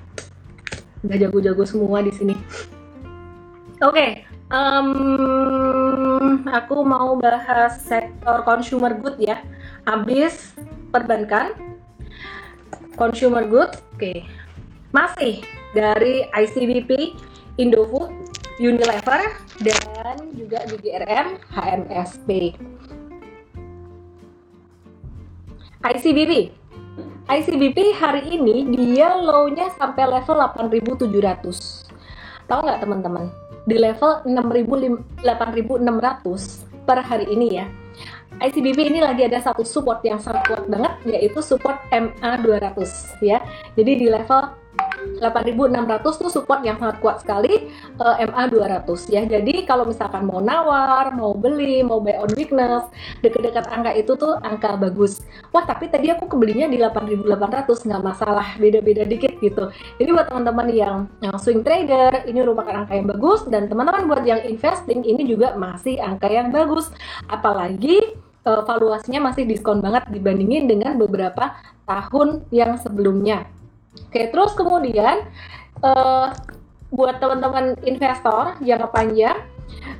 nggak 1.01 1.25
jago-jago 1.25 1.65
semua 1.65 2.05
di 2.05 2.13
sini 2.13 2.37
oke 3.81 3.97
okay. 3.97 4.09
um, 4.53 6.45
aku 6.45 6.85
mau 6.85 7.17
bahas 7.17 7.81
sektor 7.81 8.45
consumer 8.45 8.93
good 8.93 9.17
ya 9.17 9.41
habis 9.89 10.53
perbankan 10.93 11.74
consumer 12.95 13.43
good 13.47 13.71
oke 13.71 13.99
okay. 13.99 14.25
masih 14.91 15.43
dari 15.75 16.27
ICBP 16.31 17.15
Indofood 17.59 18.11
Unilever 18.59 19.35
dan 19.59 20.15
juga 20.35 20.63
GGRM 20.67 21.39
HMSP 21.51 22.55
ICBP. 25.85 26.49
ICBP 27.29 27.77
hari 28.01 28.25
ini 28.33 28.65
dia 28.73 29.13
low-nya 29.13 29.69
sampai 29.77 30.09
level 30.09 30.41
8.700. 30.41 31.93
Tahu 32.49 32.59
nggak 32.65 32.81
teman-teman? 32.81 33.29
Di 33.69 33.77
level 33.77 34.25
8.600 34.25 35.85
per 36.89 37.05
hari 37.05 37.29
ini 37.29 37.61
ya. 37.61 37.69
ICBP 38.35 38.91
ini 38.91 38.99
lagi 38.99 39.23
ada 39.23 39.39
satu 39.39 39.63
support 39.63 40.03
yang 40.03 40.19
sangat 40.19 40.43
kuat 40.51 40.65
banget 40.67 40.93
yaitu 41.07 41.39
support 41.39 41.79
MA 41.89 42.31
200 42.43 43.23
ya. 43.23 43.39
Jadi 43.79 43.91
di 43.95 44.07
level 44.11 44.51
8600 45.21 46.21
tuh 46.21 46.31
support 46.31 46.61
yang 46.65 46.75
sangat 46.81 46.97
kuat 46.99 47.21
sekali 47.21 47.71
uh, 48.01 48.15
MA 48.25 48.43
200 48.49 48.85
ya. 49.13 49.21
Jadi 49.23 49.63
kalau 49.63 49.87
misalkan 49.87 50.27
mau 50.27 50.43
nawar, 50.43 51.13
mau 51.15 51.33
beli, 51.33 51.81
mau 51.85 52.01
buy 52.03 52.19
on 52.19 52.31
weakness, 52.35 52.85
dekat-dekat 53.21 53.65
angka 53.69 53.91
itu 53.95 54.13
tuh 54.17 54.37
angka 54.41 54.75
bagus. 54.75 55.23
Wah, 55.55 55.63
tapi 55.63 55.87
tadi 55.87 56.11
aku 56.11 56.27
kebelinya 56.29 56.67
di 56.67 56.77
8800 56.81 57.87
nggak 57.87 58.03
masalah, 58.03 58.47
beda-beda 58.59 59.03
dikit 59.07 59.37
gitu. 59.39 59.71
Jadi 59.97 60.09
buat 60.11 60.27
teman-teman 60.27 60.67
yang, 60.73 60.97
yang 61.23 61.35
swing 61.39 61.61
trader, 61.63 62.25
ini 62.27 62.43
merupakan 62.43 62.85
angka 62.85 62.93
yang 62.97 63.07
bagus 63.07 63.41
dan 63.47 63.71
teman-teman 63.71 64.03
buat 64.09 64.23
yang 64.27 64.41
investing 64.45 65.05
ini 65.05 65.23
juga 65.25 65.55
masih 65.55 66.01
angka 66.01 66.27
yang 66.27 66.49
bagus. 66.51 66.91
Apalagi 67.31 68.15
uh, 68.45 68.61
valuasinya 68.63 69.33
masih 69.33 69.43
diskon 69.49 69.81
banget 69.81 70.07
dibandingin 70.13 70.69
dengan 70.69 70.95
beberapa 70.95 71.57
tahun 71.85 72.45
yang 72.53 72.77
sebelumnya. 72.81 73.49
Oke, 73.95 74.31
terus 74.31 74.51
kemudian 74.55 75.27
uh, 75.83 76.31
buat 76.91 77.19
teman-teman 77.19 77.75
investor 77.83 78.55
jangka 78.63 78.87
panjang, 78.91 79.37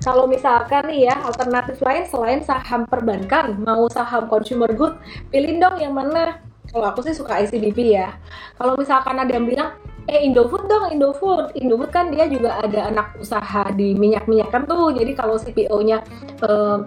kalau 0.04 0.30
misalkan 0.30 0.86
nih 0.92 1.10
ya 1.10 1.16
alternatif 1.26 1.82
lain 1.82 2.06
selain 2.06 2.42
saham 2.46 2.86
perbankan, 2.86 3.58
mau 3.64 3.90
saham 3.90 4.30
consumer 4.30 4.70
good, 4.72 4.96
pilih 5.34 5.58
dong 5.58 5.82
yang 5.82 5.96
mana. 5.96 6.40
Kalau 6.70 6.92
aku 6.92 7.06
sih 7.08 7.16
suka 7.16 7.40
ICBP 7.46 7.96
ya. 7.96 8.14
Kalau 8.60 8.76
misalkan 8.76 9.16
ada 9.16 9.32
yang 9.32 9.48
bilang, 9.48 9.80
eh 10.06 10.22
Indofood 10.28 10.68
dong, 10.68 10.92
Indofood. 10.92 11.56
Indofood 11.56 11.90
kan 11.94 12.12
dia 12.12 12.28
juga 12.28 12.60
ada 12.60 12.92
anak 12.92 13.16
usaha 13.18 13.72
di 13.74 13.96
minyak-minyakan 13.96 14.68
tuh. 14.68 14.92
Jadi 14.94 15.12
kalau 15.16 15.40
CPO-nya 15.40 16.04
uh, 16.44 16.84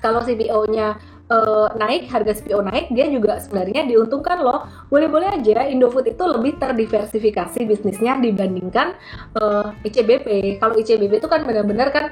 kalau 0.00 0.20
CPO-nya 0.24 0.96
uh, 1.30 1.68
naik, 1.78 2.10
harga 2.10 2.42
CPO 2.42 2.60
naik, 2.66 2.90
dia 2.92 3.06
juga 3.08 3.38
sebenarnya 3.38 3.86
diuntungkan 3.86 4.42
loh. 4.42 4.66
Boleh-boleh 4.90 5.30
aja 5.30 5.64
Indofood 5.70 6.10
itu 6.10 6.24
lebih 6.26 6.58
terdiversifikasi 6.58 7.60
bisnisnya 7.64 8.18
dibandingkan 8.18 8.98
uh, 9.38 9.70
eh, 9.70 9.88
ICBP. 9.88 10.58
Kalau 10.58 10.74
ICBP 10.76 11.22
itu 11.22 11.28
kan 11.30 11.46
benar-benar 11.46 11.88
kan 11.94 12.04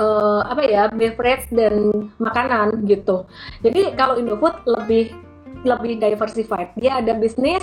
uh, 0.00 0.42
apa 0.48 0.64
ya 0.64 0.88
beverage 0.88 1.52
dan 1.52 2.08
makanan 2.16 2.82
gitu. 2.88 3.28
Jadi 3.60 3.92
kalau 3.94 4.16
Indofood 4.16 4.64
lebih 4.64 5.12
lebih 5.62 6.02
diversified. 6.02 6.74
Dia 6.74 6.98
ada 6.98 7.14
bisnis 7.14 7.62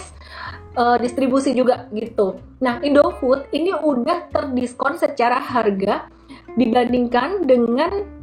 uh, 0.80 0.96
distribusi 0.96 1.52
juga 1.52 1.92
gitu. 1.92 2.40
Nah, 2.64 2.80
Indofood 2.80 3.52
ini 3.52 3.76
udah 3.76 4.32
terdiskon 4.32 4.96
secara 4.96 5.36
harga 5.40 6.08
dibandingkan 6.56 7.44
dengan 7.44 8.19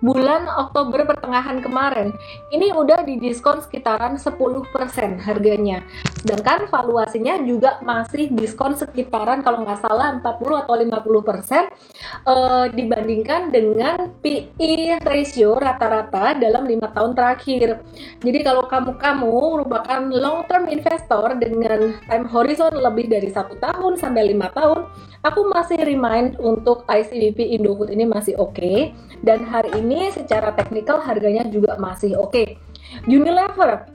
bulan 0.00 0.48
Oktober 0.48 1.04
pertengahan 1.04 1.60
kemarin 1.60 2.16
ini 2.48 2.72
udah 2.72 3.04
didiskon 3.04 3.60
sekitaran 3.60 4.16
10% 4.16 4.32
harganya 5.20 5.84
sedangkan 6.24 6.68
valuasinya 6.72 7.36
juga 7.44 7.80
masih 7.84 8.32
diskon 8.32 8.76
sekitaran 8.76 9.44
kalau 9.44 9.60
nggak 9.64 9.80
salah 9.84 10.16
40 10.16 10.62
atau 10.64 10.74
50% 10.76 11.68
uh, 12.24 12.66
dibandingkan 12.72 13.52
dengan 13.52 14.08
PE 14.24 15.04
ratio 15.04 15.60
rata-rata 15.60 16.32
dalam 16.36 16.64
lima 16.64 16.88
tahun 16.92 17.12
terakhir 17.12 17.84
jadi 18.24 18.38
kalau 18.40 18.64
kamu-kamu 18.68 19.32
merupakan 19.60 20.00
long 20.08 20.48
term 20.48 20.64
investor 20.72 21.36
dengan 21.36 21.92
time 22.08 22.26
horizon 22.28 22.72
lebih 22.72 23.12
dari 23.12 23.28
satu 23.28 23.56
tahun 23.60 24.00
sampai 24.00 24.32
lima 24.32 24.48
tahun 24.52 24.88
aku 25.20 25.52
masih 25.52 25.84
remind 25.84 26.40
untuk 26.40 26.88
ICBP 26.88 27.60
Indofood 27.60 27.92
ini 27.92 28.08
masih 28.08 28.36
oke 28.40 28.56
okay. 28.56 28.96
dan 29.20 29.44
hari 29.44 29.68
ini 29.76 29.89
secara 30.14 30.54
teknikal 30.54 31.02
harganya 31.02 31.42
juga 31.48 31.74
masih 31.80 32.14
oke. 32.14 32.30
Okay. 32.30 32.46
Unilever, 33.06 33.86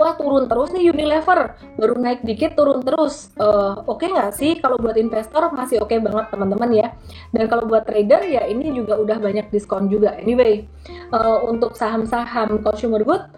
wah 0.00 0.16
turun 0.16 0.48
terus 0.48 0.72
nih 0.72 0.88
Unilever, 0.88 1.52
baru 1.76 1.94
naik 2.00 2.24
dikit 2.24 2.56
turun 2.56 2.80
terus. 2.80 3.28
Uh, 3.36 3.84
oke 3.84 4.00
okay 4.00 4.08
nggak 4.08 4.32
sih 4.32 4.56
kalau 4.56 4.80
buat 4.80 4.96
investor 4.96 5.52
masih 5.52 5.84
oke 5.84 5.92
okay 5.92 6.00
banget 6.00 6.32
teman-teman 6.32 6.70
ya. 6.72 6.88
Dan 7.36 7.44
kalau 7.52 7.68
buat 7.68 7.84
trader 7.84 8.24
ya 8.24 8.48
ini 8.48 8.72
juga 8.72 8.96
udah 8.96 9.20
banyak 9.20 9.52
diskon 9.52 9.92
juga. 9.92 10.16
Anyway, 10.16 10.64
uh, 11.12 11.44
untuk 11.44 11.76
saham-saham 11.76 12.64
consumer 12.64 13.04
good 13.04 13.28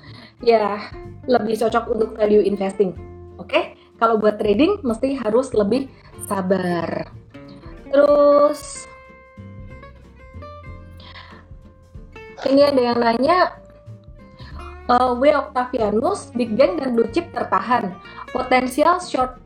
ya 0.46 0.78
lebih 1.26 1.58
cocok 1.58 1.84
untuk 1.90 2.11
value 2.14 2.46
investing. 2.46 2.94
Oke, 3.42 3.50
okay? 3.50 3.64
kalau 3.99 4.22
buat 4.22 4.38
trading 4.38 4.78
mesti 4.87 5.18
harus 5.18 5.50
lebih 5.50 5.90
sabar. 6.30 7.11
Terus 7.90 8.87
ini 12.48 12.62
ada 12.64 12.80
yang 12.80 12.98
nanya 12.98 13.36
uh, 14.88 15.12
W 15.16 15.24
Octavianus, 15.32 16.32
Big 16.34 16.54
Bang 16.56 16.80
dan 16.80 16.96
Blue 16.96 17.08
Chip 17.10 17.30
tertahan. 17.32 17.94
Potensial 18.32 18.98
short 19.00 19.38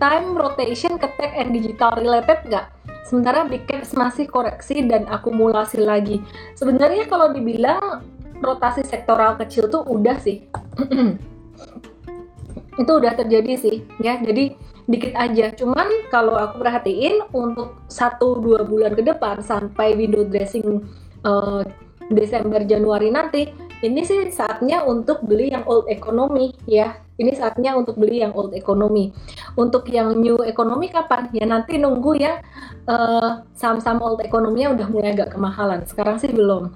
time 0.00 0.34
rotation 0.34 0.98
ke 0.98 1.06
tech 1.20 1.32
and 1.36 1.54
digital 1.54 1.94
related 1.96 2.42
nggak? 2.48 2.66
Sementara 3.06 3.44
Big 3.44 3.68
Caps 3.68 3.92
masih 3.92 4.24
koreksi 4.24 4.84
dan 4.88 5.04
akumulasi 5.10 5.84
lagi. 5.84 6.24
Sebenarnya 6.56 7.04
kalau 7.06 7.30
dibilang 7.34 8.00
rotasi 8.40 8.82
sektoral 8.88 9.36
kecil 9.36 9.68
tuh 9.68 9.84
udah 9.84 10.16
sih. 10.18 10.48
itu 12.80 12.92
udah 12.92 13.12
terjadi 13.12 13.52
sih 13.60 13.76
ya 14.00 14.16
jadi 14.16 14.56
dikit 14.88 15.14
aja 15.14 15.52
cuman 15.52 16.08
kalau 16.08 16.34
aku 16.34 16.64
perhatiin 16.64 17.22
untuk 17.30 17.78
satu 17.86 18.40
dua 18.40 18.64
bulan 18.64 18.96
ke 18.96 19.04
depan 19.04 19.44
sampai 19.44 19.94
window 19.94 20.24
dressing 20.24 20.82
uh, 21.22 21.62
Desember 22.10 22.64
Januari 22.66 23.12
nanti 23.12 23.46
ini 23.82 24.06
sih 24.06 24.30
saatnya 24.30 24.86
untuk 24.86 25.26
beli 25.26 25.50
yang 25.50 25.66
old 25.66 25.90
economy 25.90 26.54
ya. 26.70 27.02
Ini 27.18 27.34
saatnya 27.34 27.74
untuk 27.74 27.98
beli 27.98 28.22
yang 28.22 28.30
old 28.34 28.54
economy. 28.54 29.10
Untuk 29.58 29.90
yang 29.90 30.14
new 30.18 30.38
economy 30.42 30.86
kapan? 30.90 31.30
Ya 31.34 31.46
nanti 31.46 31.82
nunggu 31.82 32.14
ya. 32.18 32.38
Uh, 32.86 33.42
saham-saham 33.58 33.98
old 34.02 34.22
economy 34.22 34.70
udah 34.70 34.86
mulai 34.86 35.14
agak 35.14 35.34
kemahalan. 35.34 35.82
Sekarang 35.86 36.18
sih 36.22 36.30
belum. 36.30 36.70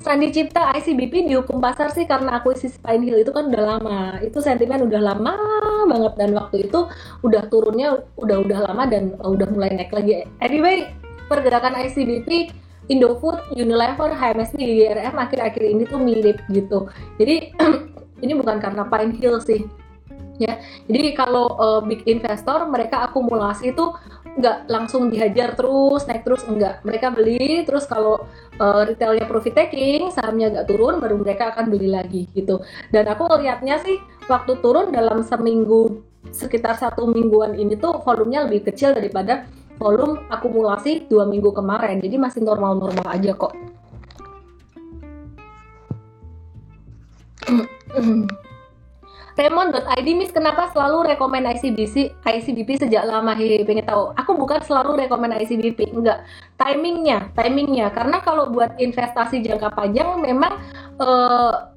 Sandi 0.00 0.32
Cipta 0.32 0.72
ICBP 0.80 1.28
dihukum 1.28 1.60
pasar 1.60 1.92
sih 1.92 2.08
karena 2.08 2.40
akuisisi 2.40 2.80
Pine 2.80 3.04
Hill 3.04 3.20
itu 3.20 3.36
kan 3.36 3.52
udah 3.52 3.62
lama. 3.76 4.00
Itu 4.24 4.40
sentimen 4.40 4.88
udah 4.88 5.00
lama 5.00 5.36
banget 5.84 6.12
dan 6.16 6.30
waktu 6.32 6.68
itu 6.68 6.88
udah 7.20 7.44
turunnya 7.52 8.00
udah 8.16 8.36
udah 8.40 8.58
lama 8.68 8.88
dan 8.88 9.12
uh, 9.20 9.28
udah 9.28 9.48
mulai 9.52 9.76
naik 9.76 9.92
lagi. 9.92 10.24
Anyway, 10.40 10.88
pergerakan 11.30 11.78
ICBP 11.78 12.50
Indofood, 12.90 13.54
Unilever, 13.54 14.10
HMSP, 14.10 14.58
GRM 14.58 15.14
akhir-akhir 15.14 15.62
ini 15.62 15.86
tuh 15.86 16.02
mirip 16.02 16.42
gitu. 16.50 16.90
Jadi 17.22 17.54
ini 18.26 18.32
bukan 18.34 18.58
karena 18.58 18.82
Pine 18.90 19.14
Hill 19.14 19.38
sih. 19.38 19.62
ya. 20.42 20.58
Jadi 20.90 21.14
kalau 21.14 21.54
uh, 21.60 21.80
big 21.86 22.02
investor 22.10 22.66
mereka 22.66 23.06
akumulasi 23.06 23.76
itu 23.76 23.94
nggak 24.40 24.72
langsung 24.72 25.12
dihajar 25.12 25.54
terus 25.54 26.02
naik 26.08 26.26
terus 26.26 26.42
enggak. 26.48 26.82
Mereka 26.82 27.14
beli 27.14 27.62
terus 27.62 27.86
kalau 27.86 28.26
uh, 28.58 28.82
retailnya 28.88 29.28
profit 29.28 29.54
taking 29.54 30.10
sahamnya 30.10 30.50
agak 30.50 30.72
turun 30.72 30.98
baru 30.98 31.20
mereka 31.20 31.54
akan 31.54 31.70
beli 31.70 31.92
lagi 31.92 32.26
gitu. 32.34 32.58
Dan 32.90 33.06
aku 33.06 33.28
lihatnya 33.38 33.78
sih 33.84 34.00
waktu 34.26 34.58
turun 34.64 34.90
dalam 34.90 35.22
seminggu 35.22 36.02
sekitar 36.32 36.76
satu 36.76 37.08
mingguan 37.08 37.56
ini 37.56 37.76
tuh 37.76 38.00
volumenya 38.00 38.48
lebih 38.48 38.72
kecil 38.72 38.96
daripada 38.96 39.48
volume 39.80 40.28
akumulasi 40.28 41.08
dua 41.08 41.24
minggu 41.24 41.56
kemarin. 41.56 42.04
Jadi 42.04 42.20
masih 42.20 42.44
normal-normal 42.44 43.08
aja 43.08 43.32
kok. 43.32 43.56
Remon.id 49.40 50.08
Miss 50.20 50.36
kenapa 50.36 50.68
selalu 50.68 51.16
rekomend 51.16 51.48
ICBC 51.48 52.12
ICBP 52.20 52.84
sejak 52.84 53.08
lama 53.08 53.32
hehe 53.32 53.64
pengen 53.64 53.88
tahu 53.88 54.12
aku 54.12 54.36
bukan 54.36 54.60
selalu 54.60 55.00
rekomend 55.00 55.32
ICBP 55.40 55.96
enggak 55.96 56.28
timingnya 56.60 57.32
timingnya 57.32 57.88
karena 57.88 58.20
kalau 58.20 58.52
buat 58.52 58.76
investasi 58.76 59.40
jangka 59.40 59.72
panjang 59.72 60.20
memang 60.20 60.60
uh, 61.00 61.72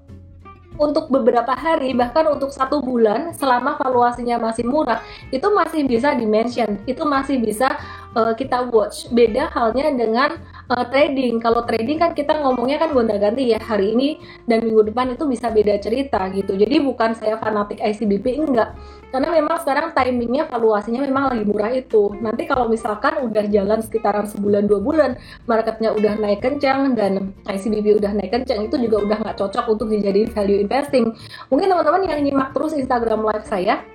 untuk 0.77 1.09
beberapa 1.09 1.53
hari 1.53 1.93
bahkan 1.93 2.25
untuk 2.29 2.49
satu 2.49 2.81
bulan 2.81 3.33
selama 3.35 3.77
valuasinya 3.77 4.41
masih 4.41 4.65
murah 4.65 5.01
itu 5.29 5.45
masih 5.53 5.85
bisa 5.85 6.17
dimention 6.17 6.81
itu 6.89 7.03
masih 7.05 7.37
bisa 7.41 7.77
uh, 8.15 8.33
kita 8.33 8.69
watch. 8.69 9.09
Beda 9.11 9.49
halnya 9.51 9.89
dengan 9.93 10.37
uh, 10.73 10.85
trading 10.89 11.37
kalau 11.37 11.61
trading 11.63 12.01
kan 12.01 12.11
kita 12.17 12.33
ngomongnya 12.41 12.81
kan 12.81 12.89
gonta-ganti 12.91 13.53
ya 13.53 13.61
hari 13.61 13.93
ini 13.93 14.17
dan 14.49 14.65
minggu 14.65 14.89
depan 14.89 15.13
itu 15.13 15.29
bisa 15.29 15.53
beda 15.53 15.77
cerita 15.77 16.25
gitu. 16.33 16.57
Jadi 16.57 16.81
bukan 16.81 17.13
saya 17.13 17.37
fanatik 17.37 17.79
ICBP 17.79 18.41
enggak. 18.41 18.73
Karena 19.13 19.29
memang 19.29 19.61
sekarang 19.61 19.93
timingnya 19.93 20.49
valuasinya 20.49 21.05
memang 21.05 21.23
lagi 21.29 21.45
murah 21.45 21.69
itu. 21.69 22.17
Nanti 22.17 22.49
kalau 22.49 22.65
misalkan 22.65 23.21
udah 23.21 23.45
jalan 23.45 23.79
sekitaran 23.85 24.25
sebulan 24.25 24.65
dua 24.65 24.81
bulan 24.81 25.11
marketnya 25.45 25.93
udah 25.93 26.17
naik 26.17 26.41
kencang 26.41 26.97
dan 26.97 27.29
ICBP 27.45 28.01
udah 28.01 28.09
naik 28.17 28.33
kencang 28.33 28.65
itu 28.65 28.75
juga 28.81 29.05
udah 29.05 29.17
nggak 29.21 29.37
cocok 29.37 29.65
untuk 29.69 29.87
dijadiin 29.93 30.33
value 30.33 30.57
investing. 30.57 31.13
Mungkin 31.53 31.69
teman-teman 31.69 32.01
yang 32.09 32.25
nyimak 32.25 32.57
terus 32.57 32.73
Instagram 32.73 33.21
live 33.21 33.45
saya 33.45 33.85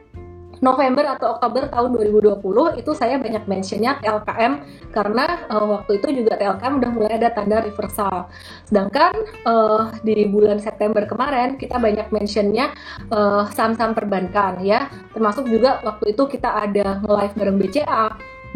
November 0.58 1.04
atau 1.18 1.38
Oktober 1.38 1.70
tahun 1.70 1.90
2020 1.94 2.80
itu 2.80 2.90
saya 2.94 3.16
banyak 3.18 3.44
mentionnya 3.46 3.98
TLKM 4.02 4.52
karena 4.90 5.26
uh, 5.50 5.66
waktu 5.78 6.02
itu 6.02 6.22
juga 6.22 6.34
TLKM 6.38 6.74
udah 6.82 6.90
mulai 6.90 7.12
ada 7.18 7.30
tanda 7.30 7.62
reversal. 7.62 8.26
Sedangkan 8.66 9.14
uh, 9.46 9.94
di 10.02 10.26
bulan 10.26 10.58
September 10.58 11.06
kemarin 11.06 11.56
kita 11.60 11.78
banyak 11.78 12.10
mentionnya 12.10 12.74
uh, 13.14 13.46
saham-saham 13.52 13.94
perbankan 13.94 14.60
ya, 14.66 14.90
termasuk 15.14 15.46
juga 15.46 15.78
waktu 15.86 16.16
itu 16.16 16.26
kita 16.26 16.50
ada 16.66 16.98
nge-live 17.04 17.34
bareng 17.38 17.58
BCA, 17.58 18.06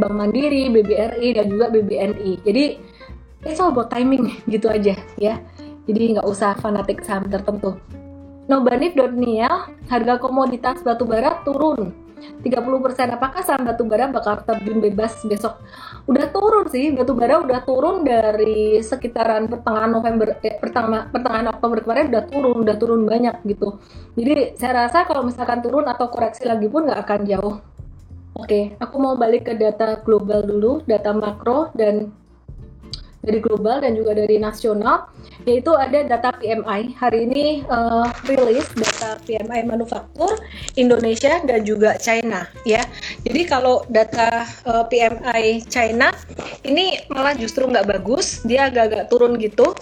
Bank 0.00 0.14
Mandiri, 0.14 0.72
BBRI 0.72 1.28
dan 1.38 1.46
juga 1.46 1.70
BBNI. 1.70 2.42
Jadi 2.42 2.64
it's 3.46 3.60
all 3.62 3.70
about 3.70 3.92
timing 3.92 4.32
gitu 4.52 4.66
aja 4.66 4.98
ya. 5.18 5.38
Jadi 5.86 6.18
nggak 6.18 6.26
usah 6.26 6.54
fanatik 6.58 7.02
saham 7.02 7.26
tertentu. 7.26 8.01
Nobanif.niel, 8.52 9.54
harga 9.88 10.14
komoditas 10.20 10.84
batubara 10.84 11.40
turun 11.40 11.88
30% 12.44 13.16
apakah 13.16 13.40
saham 13.40 13.64
batubara 13.64 14.12
bakal 14.12 14.44
terjun 14.44 14.78
bebas 14.78 15.24
besok? 15.24 15.56
Udah 16.04 16.28
turun 16.28 16.68
sih, 16.68 16.92
batubara 16.92 17.40
udah 17.40 17.64
turun 17.64 18.04
dari 18.04 18.78
sekitaran 18.84 19.48
pertengahan 19.48 19.90
November 19.90 20.36
eh, 20.44 20.60
pertengahan, 20.60 21.08
pertengahan 21.08 21.48
Oktober 21.48 21.78
kemarin 21.80 22.06
udah 22.12 22.24
turun, 22.28 22.56
udah 22.60 22.76
turun 22.76 23.00
banyak 23.08 23.36
gitu. 23.48 23.80
Jadi 24.20 24.54
saya 24.60 24.86
rasa 24.86 25.08
kalau 25.08 25.24
misalkan 25.24 25.64
turun 25.64 25.88
atau 25.88 26.12
koreksi 26.12 26.44
lagi 26.44 26.68
pun 26.68 26.86
nggak 26.86 27.00
akan 27.08 27.20
jauh. 27.24 27.56
Oke, 28.36 28.76
aku 28.80 28.96
mau 29.00 29.16
balik 29.16 29.48
ke 29.48 29.56
data 29.56 30.00
global 30.04 30.44
dulu, 30.44 30.84
data 30.84 31.16
makro 31.16 31.72
dan 31.72 32.12
dari 33.22 33.38
global 33.38 33.78
dan 33.78 33.94
juga 33.94 34.18
dari 34.18 34.36
nasional 34.36 35.06
yaitu 35.46 35.70
ada 35.74 36.02
data 36.02 36.30
PMI 36.34 36.98
hari 36.98 37.26
ini 37.30 37.62
uh, 37.70 38.06
rilis 38.26 38.66
data 38.74 39.18
PMI 39.22 39.62
manufaktur 39.66 40.38
Indonesia 40.74 41.38
dan 41.46 41.62
juga 41.62 41.94
China 42.02 42.46
ya. 42.66 42.82
Jadi 43.22 43.46
kalau 43.46 43.86
data 43.86 44.46
uh, 44.66 44.82
eh, 44.82 44.84
PMI 44.90 45.46
China 45.70 46.10
ini 46.66 46.98
malah 47.10 47.38
justru 47.38 47.66
nggak 47.66 47.86
bagus 47.86 48.42
dia 48.42 48.66
agak-agak 48.70 49.06
turun 49.06 49.38
gitu. 49.38 49.74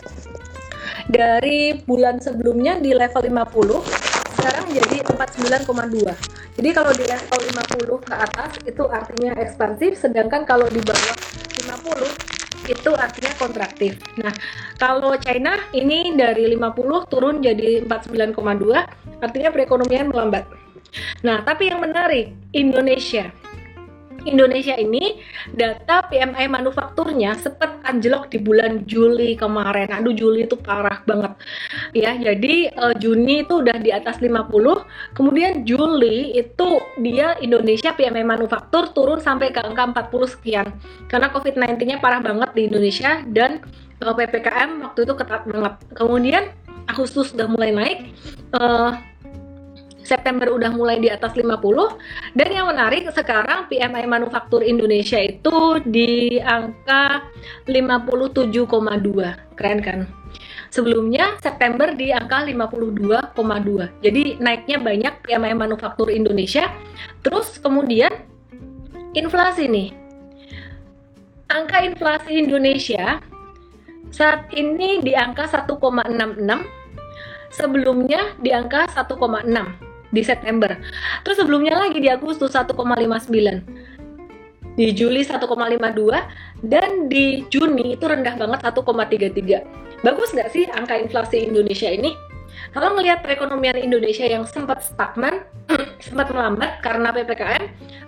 Dari 1.10 1.74
bulan 1.88 2.22
sebelumnya 2.22 2.78
di 2.78 2.94
level 2.94 3.24
50 3.24 4.20
sekarang 4.40 4.72
jadi 4.72 5.04
49,2 5.04 6.56
jadi 6.56 6.70
kalau 6.72 6.92
di 6.96 7.04
level 7.04 7.40
50 8.00 8.08
ke 8.08 8.14
atas 8.16 8.50
itu 8.64 8.82
artinya 8.88 9.36
ekspansif 9.36 10.00
sedangkan 10.00 10.48
kalau 10.48 10.64
di 10.72 10.80
bawah 10.80 11.16
50 11.60 12.39
itu 12.68 12.90
artinya 12.92 13.32
kontraktif. 13.38 13.96
Nah, 14.20 14.32
kalau 14.76 15.16
China 15.20 15.56
ini 15.72 16.12
dari 16.16 16.50
50 16.52 17.08
turun 17.08 17.40
jadi 17.40 17.84
49,2, 17.86 19.22
artinya 19.22 19.50
perekonomian 19.54 20.10
melambat. 20.10 20.44
Nah, 21.22 21.40
tapi 21.46 21.70
yang 21.70 21.80
menarik, 21.80 22.34
Indonesia. 22.50 23.30
Indonesia 24.26 24.76
ini 24.76 25.20
data 25.52 26.04
PMI 26.08 26.46
manufakturnya 26.50 27.36
sempat 27.38 27.80
anjlok 27.84 28.28
di 28.32 28.38
bulan 28.40 28.84
Juli 28.84 29.34
kemarin. 29.36 29.88
Aduh 29.90 30.12
Juli 30.12 30.44
itu 30.44 30.56
parah 30.60 31.00
banget. 31.04 31.32
Ya, 31.96 32.14
jadi 32.16 32.72
uh, 32.76 32.94
Juni 32.96 33.44
itu 33.44 33.64
udah 33.64 33.76
di 33.80 33.90
atas 33.90 34.20
50, 34.20 34.50
kemudian 35.16 35.64
Juli 35.64 36.36
itu 36.36 36.68
dia 37.00 37.36
Indonesia 37.40 37.96
PMI 37.96 38.24
manufaktur 38.24 38.92
turun 38.92 39.20
sampai 39.20 39.50
ke 39.50 39.60
angka 39.60 40.08
40 40.10 40.34
sekian. 40.36 40.66
Karena 41.08 41.32
COVID-19-nya 41.32 41.98
parah 41.98 42.20
banget 42.20 42.50
di 42.54 42.62
Indonesia 42.68 43.24
dan 43.26 43.64
eh, 44.00 44.14
PPKM 44.14 44.84
waktu 44.84 45.08
itu 45.08 45.14
ketat 45.16 45.42
banget. 45.48 45.74
Kemudian 45.96 46.44
Agustus 46.88 47.30
sudah 47.32 47.46
mulai 47.46 47.70
naik. 47.70 47.98
Uh, 48.50 48.98
September 50.10 50.50
udah 50.50 50.74
mulai 50.74 50.98
di 50.98 51.06
atas 51.06 51.38
50 51.38 51.54
dan 52.34 52.48
yang 52.50 52.66
menarik 52.66 53.06
sekarang 53.14 53.70
PMI 53.70 54.10
manufaktur 54.10 54.58
Indonesia 54.58 55.22
itu 55.22 55.78
di 55.86 56.42
angka 56.42 57.30
57,2 57.70 59.54
keren 59.54 59.78
kan? 59.78 60.10
Sebelumnya 60.74 61.38
September 61.38 61.94
di 61.94 62.10
angka 62.10 62.42
52,2 62.42 64.02
jadi 64.02 64.22
naiknya 64.42 64.82
banyak 64.82 65.14
PMI 65.30 65.54
manufaktur 65.54 66.10
Indonesia. 66.10 66.66
Terus 67.22 67.62
kemudian 67.62 68.10
inflasi 69.14 69.70
nih. 69.70 69.94
Angka 71.50 71.86
inflasi 71.86 72.34
Indonesia 72.34 73.22
saat 74.10 74.50
ini 74.54 75.02
di 75.02 75.14
angka 75.14 75.46
1,66 75.46 75.70
sebelumnya 77.50 78.34
di 78.38 78.50
angka 78.54 78.86
1,6 78.90 79.89
di 80.10 80.22
September. 80.22 80.76
Terus 81.26 81.38
sebelumnya 81.42 81.78
lagi 81.78 81.98
di 82.02 82.10
Agustus 82.10 82.54
1,59. 82.54 82.74
Di 84.78 84.94
Juli 84.94 85.26
1,52 85.26 85.44
dan 86.64 87.10
di 87.10 87.42
Juni 87.50 87.98
itu 87.98 88.04
rendah 88.06 88.38
banget 88.38 88.60
1,33. 88.70 90.00
Bagus 90.00 90.32
nggak 90.32 90.48
sih 90.54 90.64
angka 90.70 90.96
inflasi 90.96 91.44
Indonesia 91.50 91.90
ini? 91.90 92.14
Kalau 92.70 92.94
melihat 92.94 93.24
perekonomian 93.26 93.74
Indonesia 93.82 94.22
yang 94.22 94.46
sempat 94.46 94.84
stagnan, 94.86 95.42
sempat 96.06 96.30
melambat 96.30 96.78
karena 96.84 97.10
PPKM, 97.10 97.64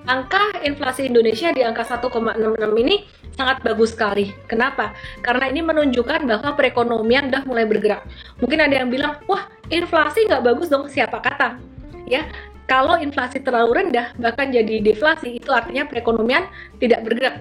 angka 0.06 0.62
inflasi 0.62 1.10
Indonesia 1.10 1.50
di 1.50 1.66
angka 1.66 1.82
1,66 1.82 2.38
ini 2.78 3.06
sangat 3.34 3.64
bagus 3.64 3.96
sekali. 3.96 4.30
Kenapa? 4.46 4.94
Karena 5.24 5.50
ini 5.50 5.64
menunjukkan 5.64 6.28
bahwa 6.28 6.54
perekonomian 6.54 7.32
sudah 7.32 7.42
mulai 7.48 7.64
bergerak. 7.66 8.06
Mungkin 8.38 8.58
ada 8.62 8.74
yang 8.84 8.88
bilang, 8.92 9.18
wah 9.26 9.50
inflasi 9.72 10.30
nggak 10.30 10.44
bagus 10.46 10.70
dong, 10.70 10.86
siapa 10.86 11.18
kata? 11.18 11.58
Ya 12.06 12.26
kalau 12.70 12.96
inflasi 12.96 13.42
terlalu 13.42 13.84
rendah 13.84 14.14
bahkan 14.16 14.48
jadi 14.48 14.80
deflasi 14.80 15.36
itu 15.36 15.50
artinya 15.52 15.84
perekonomian 15.84 16.48
tidak 16.80 17.04
bergerak. 17.04 17.36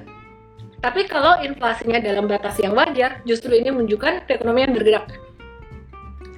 Tapi 0.82 1.06
kalau 1.06 1.38
inflasinya 1.46 2.02
dalam 2.02 2.26
batas 2.26 2.58
yang 2.58 2.74
wajar 2.74 3.22
justru 3.24 3.54
ini 3.54 3.70
menunjukkan 3.70 4.26
perekonomian 4.26 4.74
bergerak. 4.74 5.14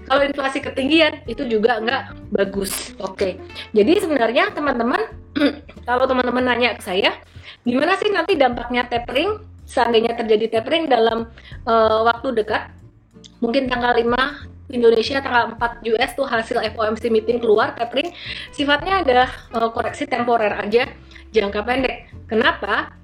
Kalau 0.03 0.19
inflasi 0.27 0.59
ketinggian 0.59 1.23
itu 1.31 1.47
juga 1.47 1.79
nggak 1.79 2.31
bagus. 2.35 2.91
Oke. 2.99 3.39
Jadi 3.71 4.03
sebenarnya 4.03 4.51
teman-teman 4.51 4.99
kalau 5.87 6.03
teman-teman 6.05 6.43
nanya 6.43 6.75
ke 6.75 6.83
saya 6.83 7.15
gimana 7.63 7.95
sih 7.95 8.11
nanti 8.11 8.35
dampaknya 8.35 8.85
tapering? 8.85 9.39
Seandainya 9.63 10.13
terjadi 10.19 10.59
tapering 10.59 10.91
dalam 10.91 11.31
uh, 11.63 12.03
waktu 12.03 12.35
dekat 12.35 12.67
mungkin 13.39 13.71
tanggal 13.71 13.95
5 13.95 14.52
Indonesia 14.73 15.21
tanggal 15.21 15.53
4 15.55 15.85
US 15.93 16.09
tuh 16.17 16.25
hasil 16.25 16.57
FOMC 16.73 17.13
meeting 17.13 17.37
keluar 17.37 17.77
tapering 17.77 18.09
sifatnya 18.49 19.05
ada 19.05 19.29
uh, 19.53 19.69
koreksi 19.69 20.09
temporer 20.09 20.57
aja 20.57 20.89
jangka 21.29 21.61
pendek. 21.61 22.09
Kenapa? 22.25 23.02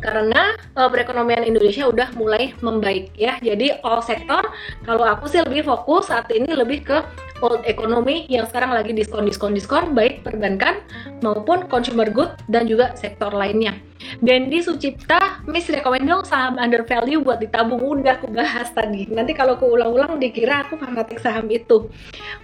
Karena 0.00 0.54
uh, 0.76 0.88
perekonomian 0.88 1.44
Indonesia 1.44 1.88
udah 1.88 2.12
mulai 2.14 2.52
membaik 2.60 3.12
ya. 3.16 3.40
Jadi 3.40 3.76
all 3.82 4.00
sektor 4.04 4.48
kalau 4.84 5.04
aku 5.04 5.28
sih 5.28 5.40
lebih 5.42 5.66
fokus 5.66 6.08
saat 6.12 6.28
ini 6.32 6.52
lebih 6.52 6.84
ke 6.86 6.98
old 7.44 7.64
economy 7.68 8.24
yang 8.32 8.48
sekarang 8.48 8.72
lagi 8.72 8.96
diskon 8.96 9.28
diskon 9.28 9.52
diskon 9.52 9.92
baik 9.92 10.24
perbankan 10.24 10.80
maupun 11.20 11.68
consumer 11.68 12.08
good 12.08 12.32
dan 12.48 12.64
juga 12.64 12.96
sektor 12.96 13.32
lainnya. 13.32 13.76
Dendi 14.22 14.62
Sucipta, 14.62 15.42
Miss 15.48 15.66
rekomend 15.66 16.06
dong 16.06 16.22
saham 16.22 16.60
under 16.60 16.84
value 16.84 17.20
buat 17.20 17.42
ditabung 17.42 17.80
udah 17.80 18.20
aku 18.20 18.30
bahas 18.30 18.70
tadi. 18.70 19.08
Nanti 19.10 19.32
kalau 19.32 19.56
aku 19.58 19.66
ulang-ulang 19.66 20.20
dikira 20.20 20.68
aku 20.68 20.78
fanatik 20.78 21.18
saham 21.18 21.48
itu. 21.48 21.88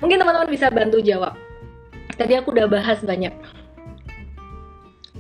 Mungkin 0.01 0.17
teman-teman 0.19 0.49
bisa 0.51 0.73
bantu 0.73 0.99
jawab. 1.05 1.37
Tadi 2.17 2.37
aku 2.37 2.53
udah 2.53 2.67
bahas 2.69 3.01
banyak. 3.01 3.62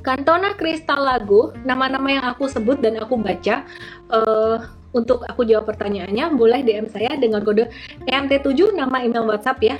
Kantona 0.02 0.58
Kristal 0.58 1.06
Lagu, 1.06 1.54
nama-nama 1.62 2.08
yang 2.10 2.26
aku 2.34 2.50
sebut 2.50 2.82
dan 2.82 2.98
aku 2.98 3.14
baca 3.16 3.62
uh, 4.10 4.58
untuk 4.92 5.24
aku 5.24 5.46
jawab 5.46 5.70
pertanyaannya, 5.72 6.36
boleh 6.36 6.60
DM 6.66 6.90
saya 6.90 7.16
dengan 7.16 7.40
kode 7.46 7.70
EMT7 8.04 8.76
nama 8.76 9.00
email 9.00 9.24
WhatsApp 9.24 9.62
ya. 9.62 9.76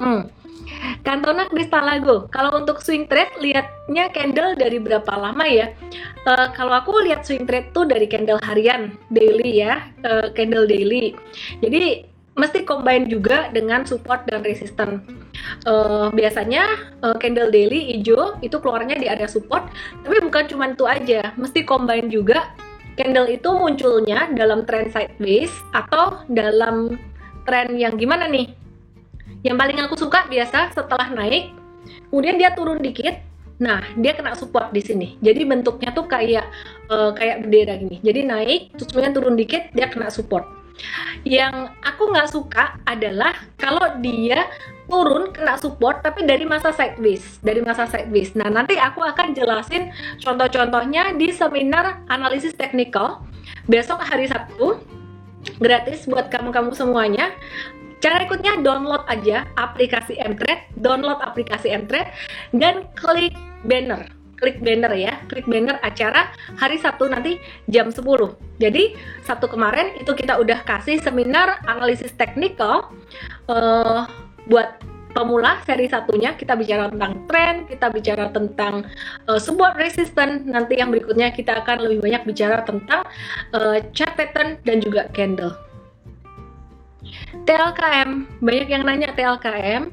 hmm. 0.00 0.30
Kantona 1.04 1.50
Kristal 1.50 1.84
Lagu. 1.84 2.30
Kalau 2.32 2.62
untuk 2.62 2.80
swing 2.80 3.04
trade 3.10 3.34
lihatnya 3.42 4.08
candle 4.14 4.56
dari 4.56 4.78
berapa 4.80 5.12
lama 5.12 5.44
ya? 5.44 5.74
Uh, 6.24 6.48
kalau 6.56 6.72
aku 6.72 7.04
lihat 7.04 7.26
swing 7.26 7.44
trade 7.44 7.74
tuh 7.76 7.84
dari 7.84 8.06
candle 8.08 8.40
harian, 8.46 8.96
daily 9.12 9.60
ya, 9.60 9.84
uh, 10.06 10.32
candle 10.32 10.64
daily. 10.64 11.12
Jadi 11.60 12.06
mesti 12.40 12.64
combine 12.64 13.04
juga 13.04 13.52
dengan 13.52 13.84
support 13.84 14.24
dan 14.24 14.40
resistance 14.40 15.04
uh, 15.68 16.08
biasanya 16.10 16.64
uh, 17.04 17.16
candle 17.20 17.52
daily 17.52 17.92
hijau 17.92 18.40
itu 18.40 18.56
keluarnya 18.56 18.96
di 18.96 19.06
area 19.06 19.28
support 19.28 19.68
tapi 20.00 20.16
bukan 20.24 20.48
cuma 20.48 20.72
itu 20.72 20.88
aja 20.88 21.36
mesti 21.36 21.60
combine 21.68 22.08
juga 22.08 22.48
candle 22.96 23.28
itu 23.28 23.48
munculnya 23.52 24.32
dalam 24.32 24.64
trend 24.64 24.88
sideways 24.96 25.52
atau 25.76 26.24
dalam 26.32 26.96
trend 27.44 27.76
yang 27.76 28.00
gimana 28.00 28.24
nih 28.24 28.48
yang 29.44 29.60
paling 29.60 29.76
aku 29.84 30.00
suka 30.00 30.24
biasa 30.32 30.72
setelah 30.72 31.12
naik 31.12 31.52
kemudian 32.08 32.40
dia 32.40 32.56
turun 32.56 32.80
dikit 32.80 33.30
Nah, 33.60 33.84
dia 33.92 34.16
kena 34.16 34.32
support 34.32 34.72
di 34.72 34.80
sini. 34.80 35.20
Jadi 35.20 35.44
bentuknya 35.44 35.92
tuh 35.92 36.08
kayak 36.08 36.48
uh, 36.88 37.12
kayak 37.12 37.44
bendera 37.44 37.76
gini. 37.76 38.00
Jadi 38.00 38.20
naik, 38.24 38.60
terus 38.72 38.88
kemudian 38.88 39.12
turun 39.12 39.36
dikit, 39.36 39.68
dia 39.76 39.84
kena 39.92 40.08
support. 40.08 40.48
Yang 41.24 41.74
aku 41.84 42.02
nggak 42.10 42.30
suka 42.30 42.64
adalah 42.88 43.36
kalau 43.60 44.00
dia 44.00 44.48
turun 44.90 45.30
kena 45.30 45.54
support 45.54 46.02
tapi 46.02 46.26
dari 46.26 46.42
masa 46.42 46.74
sideways 46.74 47.38
dari 47.46 47.62
masa 47.62 47.86
sideways 47.86 48.34
nah 48.34 48.50
nanti 48.50 48.74
aku 48.74 48.98
akan 49.06 49.38
jelasin 49.38 49.94
contoh-contohnya 50.18 51.14
di 51.14 51.30
seminar 51.30 52.02
analisis 52.10 52.52
teknikal. 52.58 53.22
Besok 53.70 54.02
hari 54.02 54.26
Sabtu 54.26 54.82
gratis 55.62 56.04
buat 56.10 56.28
kamu-kamu 56.28 56.74
semuanya. 56.74 57.30
Cara 58.00 58.24
ikutnya 58.24 58.64
download 58.64 59.04
aja 59.06 59.44
aplikasi 59.60 60.16
Mtrade 60.16 60.72
download 60.80 61.20
aplikasi 61.20 61.68
Mtrade 61.84 62.08
dan 62.56 62.88
klik 62.96 63.36
banner 63.68 64.19
klik 64.40 64.58
banner 64.64 64.90
ya 64.96 65.20
klik 65.28 65.46
banner 65.46 65.76
acara 65.84 66.32
hari 66.56 66.80
Sabtu 66.80 67.06
nanti 67.12 67.36
jam 67.68 67.92
10 67.92 68.02
jadi 68.58 68.96
Sabtu 69.22 69.46
kemarin 69.52 69.94
itu 70.00 70.10
kita 70.16 70.40
udah 70.40 70.64
kasih 70.64 70.98
seminar 70.98 71.60
analisis 71.68 72.10
teknikal 72.16 72.90
uh, 73.46 74.08
buat 74.48 74.80
pemula 75.10 75.58
seri 75.66 75.90
satunya 75.90 76.38
kita 76.38 76.54
bicara 76.54 76.86
tentang 76.90 77.26
tren, 77.26 77.66
kita 77.66 77.90
bicara 77.90 78.30
tentang 78.30 78.86
uh, 79.26 79.40
sebuah 79.40 79.74
resisten. 79.76 80.46
Nanti 80.46 80.78
yang 80.78 80.94
berikutnya 80.94 81.34
kita 81.34 81.62
akan 81.66 81.86
lebih 81.86 82.06
banyak 82.06 82.22
bicara 82.30 82.62
tentang 82.62 83.02
uh, 83.54 83.78
chart 83.90 84.14
pattern 84.14 84.58
dan 84.62 84.78
juga 84.78 85.10
candle. 85.10 85.54
TLKM, 87.48 88.40
banyak 88.44 88.68
yang 88.70 88.82
nanya 88.86 89.10
TLKM. 89.16 89.90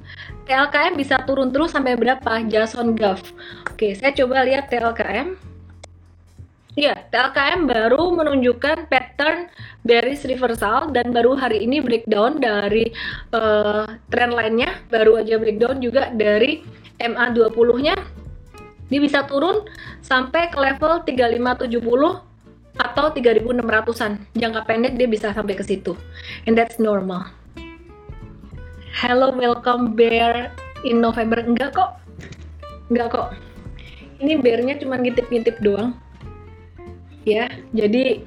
TLKM 0.48 0.96
bisa 0.96 1.20
turun 1.28 1.52
terus 1.52 1.76
sampai 1.76 2.00
berapa? 2.00 2.40
Jason 2.48 2.96
Gaff. 2.96 3.36
Oke, 3.68 3.92
saya 4.00 4.16
coba 4.16 4.48
lihat 4.48 4.72
TLKM. 4.72 5.36
Iya, 6.78 6.94
TLKM 7.12 7.68
baru 7.68 8.16
menunjukkan 8.16 8.88
pattern 8.88 9.52
bearish 9.84 10.24
reversal 10.30 10.94
dan 10.96 11.12
baru 11.12 11.36
hari 11.36 11.66
ini 11.66 11.84
breakdown 11.84 12.40
dari 12.40 12.94
uh, 13.34 13.90
trend 14.08 14.32
lainnya, 14.38 14.78
baru 14.88 15.20
aja 15.20 15.36
breakdown 15.36 15.84
juga 15.84 16.14
dari 16.14 16.64
MA20-nya. 17.02 17.98
Ini 18.88 18.98
bisa 19.04 19.28
turun 19.28 19.68
sampai 20.00 20.48
ke 20.48 20.58
level 20.58 21.04
3570 21.04 21.76
atau 22.78 23.06
3600-an. 23.10 24.12
Jangka 24.38 24.62
pendek 24.64 24.94
dia 24.96 25.10
bisa 25.10 25.34
sampai 25.34 25.58
ke 25.58 25.66
situ. 25.66 25.98
And 26.46 26.56
that's 26.56 26.78
normal. 26.78 27.28
Hello, 28.95 29.36
welcome 29.36 29.95
bear 29.97 30.56
in 30.88 31.04
November. 31.04 31.43
Enggak 31.43 31.76
kok. 31.76 32.00
Enggak 32.88 33.12
kok. 33.12 33.28
Ini 34.23 34.39
bearnya 34.39 34.80
cuma 34.80 34.95
ngintip-ngintip 34.95 35.60
doang 35.60 35.97
ya 37.28 37.52
jadi 37.76 38.23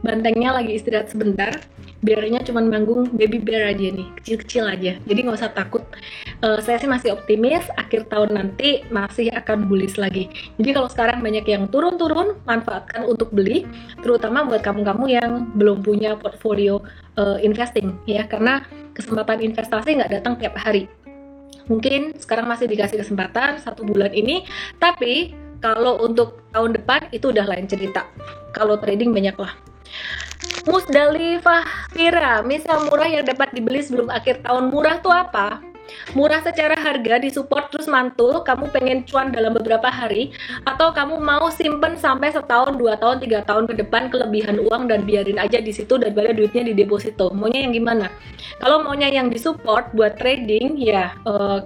bantengnya 0.00 0.56
lagi 0.56 0.80
istirahat 0.80 1.12
sebentar 1.12 1.52
biarnya 2.00 2.40
cuma 2.48 2.64
manggung 2.64 3.12
baby 3.12 3.36
bear 3.36 3.68
aja 3.68 3.92
nih 3.92 4.08
kecil-kecil 4.16 4.64
aja 4.72 4.92
jadi 5.04 5.18
nggak 5.20 5.36
usah 5.36 5.52
takut 5.52 5.84
uh, 6.42 6.58
saya 6.60 6.76
sih 6.82 6.90
masih 6.90 7.14
optimis 7.14 7.64
akhir 7.78 8.10
tahun 8.10 8.36
nanti 8.36 8.84
masih 8.90 9.32
akan 9.32 9.70
bullish 9.70 9.96
lagi 9.96 10.28
jadi 10.58 10.70
kalau 10.76 10.88
sekarang 10.90 11.22
banyak 11.22 11.46
yang 11.48 11.70
turun-turun 11.70 12.36
manfaatkan 12.44 13.06
untuk 13.06 13.32
beli 13.32 13.64
terutama 14.02 14.44
buat 14.44 14.60
kamu-kamu 14.60 15.04
yang 15.08 15.30
belum 15.56 15.80
punya 15.80 16.18
portfolio 16.18 16.82
uh, 17.16 17.38
investing 17.40 17.96
ya 18.04 18.26
karena 18.26 18.66
kesempatan 18.92 19.40
investasi 19.40 19.96
nggak 19.96 20.20
datang 20.20 20.36
tiap 20.36 20.58
hari 20.58 20.90
mungkin 21.70 22.12
sekarang 22.18 22.50
masih 22.50 22.66
dikasih 22.66 23.00
kesempatan 23.00 23.62
satu 23.62 23.86
bulan 23.86 24.10
ini 24.12 24.44
tapi 24.82 25.38
kalau 25.62 26.02
untuk 26.02 26.42
tahun 26.50 26.74
depan 26.74 27.06
itu 27.14 27.30
udah 27.30 27.46
lain 27.46 27.70
cerita. 27.70 28.02
Kalau 28.50 28.76
trading 28.82 29.14
banyak 29.14 29.38
lah. 29.38 29.54
Musdalifah 30.66 31.94
Fira, 31.94 32.42
misal 32.42 32.90
murah 32.90 33.06
yang 33.06 33.22
dapat 33.22 33.54
dibeli 33.54 33.78
sebelum 33.78 34.10
akhir 34.10 34.42
tahun 34.42 34.74
murah 34.74 34.98
tuh 34.98 35.14
apa? 35.14 35.62
Murah 36.12 36.40
secara 36.44 36.76
harga 36.78 37.18
disupport 37.20 37.68
terus 37.72 37.88
mantul, 37.88 38.42
kamu 38.44 38.68
pengen 38.70 38.98
cuan 39.08 39.32
dalam 39.32 39.52
beberapa 39.56 39.88
hari, 39.88 40.32
atau 40.64 40.92
kamu 40.92 41.20
mau 41.20 41.48
simpen 41.52 41.96
sampai 41.98 42.32
setahun, 42.32 42.76
dua 42.76 42.96
tahun, 42.96 43.22
tiga 43.22 43.40
tahun 43.44 43.68
ke 43.70 43.74
depan 43.86 44.08
kelebihan 44.12 44.60
uang 44.62 44.88
dan 44.88 45.04
biarin 45.04 45.40
aja 45.40 45.58
di 45.60 45.72
situ 45.72 45.96
daripada 45.98 46.32
duitnya 46.32 46.68
di 46.68 46.74
deposito. 46.76 47.32
Maunya 47.32 47.64
yang 47.64 47.74
gimana? 47.74 48.06
Kalau 48.60 48.84
maunya 48.84 49.08
yang 49.10 49.28
disupport 49.28 49.90
buat 49.94 50.18
trading, 50.20 50.76
ya 50.78 51.16
uh, 51.24 51.64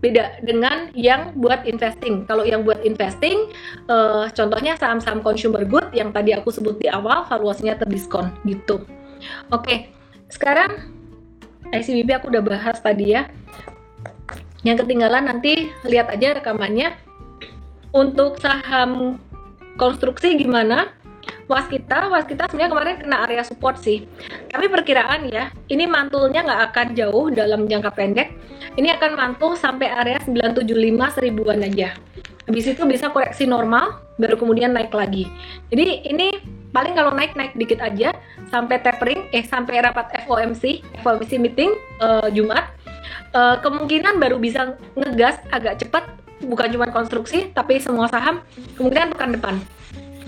beda 0.00 0.40
dengan 0.44 0.88
yang 0.96 1.36
buat 1.36 1.68
investing. 1.68 2.24
Kalau 2.24 2.44
yang 2.48 2.64
buat 2.64 2.80
investing, 2.84 3.52
uh, 3.92 4.28
contohnya 4.32 4.76
saham-saham 4.80 5.20
consumer 5.20 5.64
good 5.68 5.92
yang 5.92 6.10
tadi 6.10 6.32
aku 6.32 6.48
sebut 6.48 6.80
di 6.80 6.88
awal, 6.88 7.28
valuasinya 7.28 7.76
terdiskon 7.76 8.32
gitu. 8.48 8.80
Oke, 9.52 9.92
sekarang 10.32 10.99
ICBB 11.70 12.08
aku 12.18 12.30
udah 12.30 12.42
bahas 12.42 12.78
tadi 12.82 13.14
ya. 13.14 13.30
Yang 14.66 14.84
ketinggalan 14.84 15.30
nanti 15.30 15.72
lihat 15.86 16.10
aja 16.12 16.36
rekamannya. 16.36 16.94
Untuk 17.90 18.38
saham 18.38 19.18
konstruksi 19.74 20.38
gimana? 20.38 20.94
waskita 21.50 22.06
waskita 22.06 22.46
sebenarnya 22.46 22.70
kemarin 22.70 22.96
kena 23.02 23.16
area 23.26 23.42
support 23.42 23.82
sih 23.82 24.06
tapi 24.46 24.70
perkiraan 24.70 25.26
ya 25.26 25.50
ini 25.66 25.84
mantulnya 25.90 26.46
nggak 26.46 26.62
akan 26.70 26.86
jauh 26.94 27.26
dalam 27.34 27.66
jangka 27.66 27.90
pendek 27.90 28.30
ini 28.78 28.94
akan 28.94 29.18
mantul 29.18 29.58
sampai 29.58 29.90
area 29.90 30.22
975 30.22 30.70
seribuan 31.18 31.58
aja 31.66 31.98
habis 32.46 32.70
itu 32.70 32.82
bisa 32.86 33.10
koreksi 33.10 33.50
normal 33.50 33.98
baru 34.14 34.38
kemudian 34.38 34.70
naik 34.70 34.94
lagi 34.94 35.26
jadi 35.74 36.06
ini 36.06 36.28
paling 36.70 36.94
kalau 36.94 37.12
naik 37.14 37.34
naik 37.34 37.54
dikit 37.58 37.82
aja 37.82 38.14
sampai 38.50 38.82
tapering 38.82 39.26
eh 39.34 39.44
sampai 39.46 39.82
rapat 39.82 40.10
FOMC 40.26 40.82
FOMC 41.02 41.38
meeting 41.38 41.74
uh, 42.02 42.30
Jumat. 42.30 42.70
Uh, 43.30 43.58
kemungkinan 43.62 44.18
baru 44.18 44.42
bisa 44.42 44.74
ngegas 44.98 45.38
agak 45.54 45.78
cepat 45.78 46.02
bukan 46.42 46.68
cuma 46.74 46.90
konstruksi 46.90 47.54
tapi 47.54 47.78
semua 47.78 48.10
saham 48.10 48.42
kemungkinan 48.74 49.14
pekan 49.14 49.30
depan. 49.34 49.54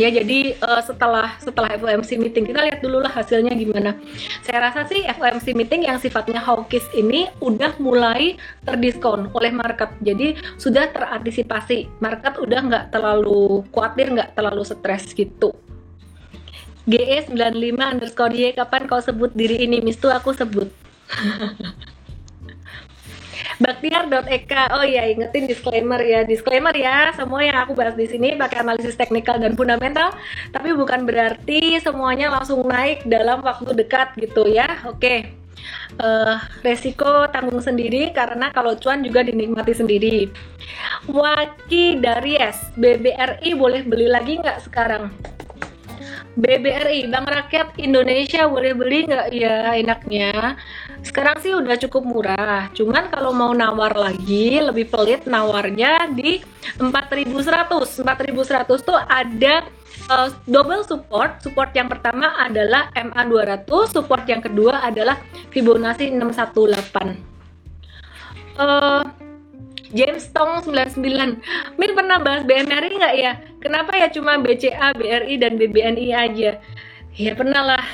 Ya 0.01 0.09
jadi 0.09 0.57
uh, 0.65 0.81
setelah 0.81 1.37
setelah 1.37 1.77
FOMC 1.77 2.17
meeting 2.17 2.49
kita 2.49 2.65
lihat 2.65 2.81
dulu 2.81 3.05
lah 3.05 3.13
hasilnya 3.13 3.53
gimana. 3.53 4.01
Saya 4.41 4.71
rasa 4.71 4.89
sih 4.89 5.05
FOMC 5.05 5.53
meeting 5.53 5.85
yang 5.85 6.01
sifatnya 6.01 6.41
hawkish 6.41 6.87
ini 6.97 7.29
udah 7.45 7.77
mulai 7.77 8.41
terdiskon 8.65 9.29
oleh 9.37 9.53
market. 9.53 9.93
Jadi 10.01 10.41
sudah 10.57 10.89
terantisipasi. 10.89 12.01
Market 12.01 12.41
udah 12.41 12.61
nggak 12.65 12.85
terlalu 12.89 13.69
khawatir 13.69 14.17
nggak 14.17 14.33
terlalu 14.33 14.65
stres 14.65 15.13
gitu 15.13 15.53
GE 16.89 17.31
95 17.31 17.79
underscore 17.79 18.35
Y 18.35 18.53
kapan 18.59 18.91
kau 18.91 18.99
sebut 18.99 19.31
diri 19.33 19.63
ini 19.63 19.79
Mistu 19.79 20.11
aku 20.11 20.35
sebut 20.35 20.67
Baktiar.eka. 23.63 24.75
Oh 24.75 24.83
ya, 24.83 25.07
ingetin 25.07 25.47
disclaimer 25.47 26.03
ya. 26.03 26.27
Disclaimer 26.27 26.75
ya, 26.75 27.15
semua 27.15 27.47
yang 27.47 27.63
aku 27.63 27.79
bahas 27.79 27.95
di 27.95 28.11
sini 28.11 28.35
pakai 28.35 28.67
analisis 28.67 28.99
teknikal 28.99 29.39
dan 29.39 29.55
fundamental, 29.55 30.11
tapi 30.51 30.75
bukan 30.75 31.07
berarti 31.07 31.79
semuanya 31.79 32.35
langsung 32.35 32.67
naik 32.67 33.07
dalam 33.07 33.39
waktu 33.47 33.71
dekat 33.77 34.19
gitu 34.19 34.51
ya. 34.51 34.83
Oke. 34.91 35.39
Uh, 35.95 36.43
resiko 36.67 37.31
tanggung 37.31 37.63
sendiri 37.63 38.11
karena 38.11 38.51
kalau 38.51 38.75
cuan 38.75 39.05
juga 39.07 39.23
dinikmati 39.23 39.77
sendiri. 39.77 40.27
Waki 41.07 42.03
dari 42.03 42.35
S, 42.41 42.75
BBRI 42.75 43.55
boleh 43.55 43.87
beli 43.87 44.11
lagi 44.11 44.43
nggak 44.43 44.59
sekarang? 44.67 45.15
BBRI, 46.33 47.13
Bank 47.13 47.29
Rakyat 47.29 47.77
Indonesia 47.77 48.49
boleh 48.49 48.73
beli 48.73 49.05
nggak 49.05 49.29
ya 49.37 49.77
enaknya? 49.77 50.57
Sekarang 51.05 51.37
sih 51.45 51.53
udah 51.53 51.77
cukup 51.77 52.09
murah, 52.09 52.73
cuman 52.73 53.13
kalau 53.13 53.37
mau 53.37 53.53
nawar 53.53 53.93
lagi 53.93 54.57
lebih 54.57 54.89
pelit 54.89 55.29
nawarnya 55.29 56.09
di 56.17 56.41
4100. 56.81 58.01
4100 58.01 58.81
tuh 58.81 58.97
ada 58.97 59.69
uh, 60.09 60.33
double 60.49 60.89
support. 60.89 61.45
Support 61.45 61.77
yang 61.77 61.93
pertama 61.93 62.33
adalah 62.41 62.89
MA 62.97 63.29
200, 63.29 63.69
support 63.93 64.25
yang 64.25 64.41
kedua 64.41 64.89
adalah 64.89 65.21
Fibonacci 65.53 66.17
618. 66.17 68.57
Uh, 68.57 69.05
James 69.93 70.25
Tong 70.33 70.65
99 70.65 70.97
Min 71.77 71.91
pernah 71.93 72.17
bahas 72.21 72.45
BMRI 72.49 72.97
nggak 72.97 73.17
ya? 73.21 73.33
Kenapa 73.63 73.95
ya 73.95 74.11
cuma 74.11 74.35
BCA, 74.43 74.91
BRI, 74.99 75.39
dan 75.39 75.55
BBNI 75.55 76.09
aja? 76.11 76.59
Ya 77.15 77.33
pernah 77.39 77.63
lah. 77.63 77.85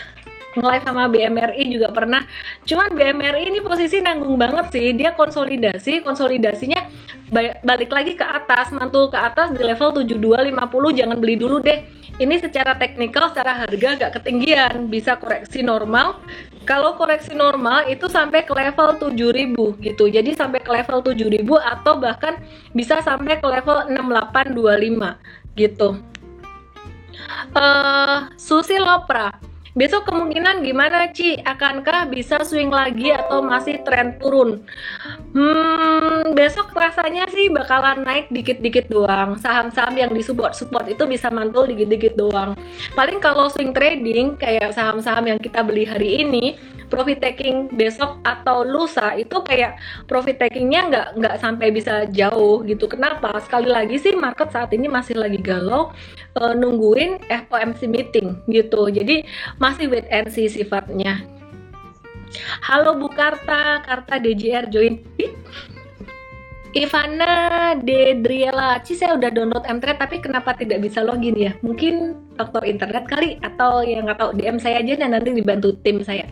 Nge-live 0.57 0.85
sama 0.89 1.05
BMRI 1.13 1.63
juga 1.71 1.93
pernah. 1.93 2.25
Cuman 2.65 2.97
BMRI 2.97 3.53
ini 3.53 3.61
posisi 3.61 4.01
nanggung 4.01 4.41
banget 4.41 4.73
sih. 4.73 4.97
Dia 4.97 5.13
konsolidasi 5.13 6.01
konsolidasinya 6.01 6.89
balik 7.63 7.93
lagi 7.93 8.17
ke 8.17 8.25
atas 8.25 8.73
mantul 8.73 9.13
ke 9.13 9.19
atas 9.21 9.53
di 9.53 9.61
level 9.61 9.93
7250 9.93 10.99
jangan 10.99 11.17
beli 11.21 11.37
dulu 11.37 11.61
deh. 11.61 11.85
Ini 12.19 12.43
secara 12.43 12.75
teknikal 12.75 13.31
secara 13.31 13.63
harga 13.63 13.89
agak 13.95 14.11
ketinggian. 14.19 14.91
Bisa 14.91 15.21
koreksi 15.21 15.63
normal. 15.63 16.19
Kalau 16.67 16.99
koreksi 16.99 17.37
normal 17.37 17.87
itu 17.87 18.11
sampai 18.11 18.43
ke 18.43 18.51
level 18.51 18.99
7000 18.99 19.85
gitu. 19.85 20.05
Jadi 20.11 20.35
sampai 20.35 20.59
ke 20.65 20.71
level 20.73 20.99
7000 21.05 21.45
atau 21.61 21.95
bahkan 22.01 22.35
bisa 22.75 22.99
sampai 23.05 23.39
ke 23.39 23.47
level 23.47 23.87
6825 23.95 25.38
gitu 25.59 25.99
uh, 27.59 28.31
Susi 28.39 28.79
Lopra 28.79 29.49
Besok 29.79 30.11
kemungkinan 30.11 30.67
gimana 30.67 31.07
Ci? 31.15 31.39
Akankah 31.39 32.11
bisa 32.11 32.43
swing 32.43 32.67
lagi 32.67 33.15
atau 33.15 33.39
masih 33.47 33.79
tren 33.87 34.19
turun? 34.19 34.67
Hmm, 35.31 36.35
besok 36.35 36.75
rasanya 36.75 37.31
sih 37.31 37.47
bakalan 37.47 38.03
naik 38.03 38.27
dikit-dikit 38.27 38.91
doang. 38.91 39.39
Saham-saham 39.39 39.95
yang 39.95 40.11
di 40.11 40.19
support 40.19 40.59
support 40.59 40.91
itu 40.91 41.07
bisa 41.07 41.31
mantul 41.31 41.71
dikit-dikit 41.71 42.19
doang. 42.19 42.59
Paling 42.99 43.23
kalau 43.23 43.47
swing 43.47 43.71
trading 43.71 44.35
kayak 44.35 44.75
saham-saham 44.75 45.31
yang 45.31 45.39
kita 45.39 45.63
beli 45.63 45.87
hari 45.87 46.27
ini, 46.27 46.59
profit 46.89 47.21
taking 47.21 47.69
besok 47.73 48.19
atau 48.25 48.65
lusa 48.65 49.15
itu 49.15 49.41
kayak 49.45 49.79
profit 50.09 50.41
takingnya 50.41 50.81
nggak 50.89 51.07
nggak 51.21 51.37
sampai 51.41 51.69
bisa 51.71 52.09
jauh 52.11 52.65
gitu. 52.65 52.89
Kenapa? 52.91 53.37
Sekali 53.45 53.69
lagi 53.69 54.01
sih 54.01 54.17
market 54.17 54.51
saat 54.51 54.73
ini 54.75 54.89
masih 54.91 55.21
lagi 55.21 55.39
galau 55.39 55.93
uh, 56.41 56.53
nungguin 56.57 57.21
FOMC 57.29 57.87
meeting 57.87 58.41
gitu. 58.51 58.89
Jadi 58.89 59.23
masih 59.63 59.87
wait 59.93 60.09
and 60.09 60.33
see 60.33 60.49
sifatnya. 60.49 61.23
Halo 62.61 62.93
Bu 63.01 63.09
Karta, 63.09 63.81
Karta 63.81 64.21
DJR 64.21 64.69
join. 64.69 65.01
Ivana 66.77 67.73
Dedriela, 67.81 68.77
Ci 68.85 68.93
saya 68.93 69.17
udah 69.17 69.33
download 69.33 69.65
Mtrade 69.65 69.97
tapi 69.97 70.21
kenapa 70.21 70.53
tidak 70.53 70.85
bisa 70.85 71.01
login 71.01 71.37
ya? 71.37 71.53
Mungkin 71.65 72.13
faktor 72.37 72.69
internet 72.69 73.09
kali 73.09 73.41
atau 73.41 73.81
yang 73.81 74.05
nggak 74.05 74.21
tahu 74.21 74.31
DM 74.37 74.61
saya 74.61 74.85
aja 74.85 74.95
dan 75.01 75.17
nanti 75.17 75.33
dibantu 75.33 75.73
tim 75.81 76.05
saya. 76.05 76.29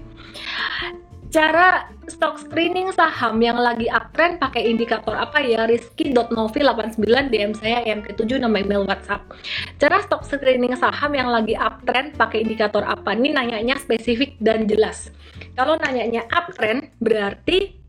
Cara 1.32 1.90
stock 2.08 2.38
screening 2.38 2.94
saham 2.96 3.42
yang 3.42 3.60
lagi 3.60 3.90
uptrend 3.90 4.40
pakai 4.40 4.72
indikator 4.72 5.12
apa 5.12 5.42
ya? 5.42 5.68
Rizky.novi89 5.68 7.02
DM 7.28 7.52
saya 7.52 7.82
MP7 7.84 8.40
nama 8.40 8.56
email 8.56 8.88
WhatsApp. 8.88 9.26
Cara 9.76 10.00
stock 10.06 10.24
screening 10.24 10.72
saham 10.78 11.12
yang 11.12 11.28
lagi 11.28 11.52
uptrend 11.58 12.16
pakai 12.16 12.40
indikator 12.46 12.86
apa? 12.86 13.12
Ini 13.12 13.36
nanyanya 13.36 13.76
spesifik 13.76 14.38
dan 14.40 14.64
jelas. 14.64 15.12
Kalau 15.58 15.76
nanyanya 15.76 16.24
uptrend 16.30 16.94
berarti 17.02 17.85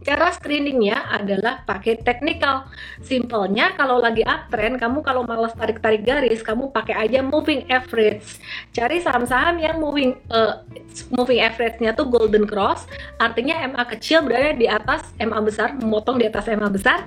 Cara 0.00 0.32
screeningnya 0.32 1.12
adalah 1.12 1.60
pakai 1.68 2.00
technical. 2.00 2.64
Simpelnya 3.04 3.76
kalau 3.76 4.00
lagi 4.00 4.24
uptrend, 4.24 4.80
kamu 4.80 5.04
kalau 5.04 5.28
malas 5.28 5.52
tarik-tarik 5.52 6.08
garis, 6.08 6.40
kamu 6.40 6.72
pakai 6.72 6.96
aja 6.96 7.20
moving 7.20 7.68
average. 7.68 8.40
Cari 8.72 9.04
saham-saham 9.04 9.60
yang 9.60 9.76
moving 9.76 10.16
uh, 10.32 10.64
moving 11.12 11.44
average-nya 11.44 11.92
tuh 11.92 12.08
golden 12.08 12.48
cross, 12.48 12.88
artinya 13.20 13.60
MA 13.68 13.84
kecil 13.92 14.24
berada 14.24 14.56
di 14.56 14.64
atas 14.64 15.12
MA 15.20 15.40
besar, 15.44 15.76
memotong 15.76 16.16
di 16.16 16.24
atas 16.24 16.48
MA 16.48 16.72
besar, 16.72 17.04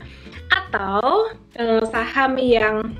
atau 0.54 1.34
uh, 1.58 1.84
saham 1.90 2.38
yang 2.38 2.94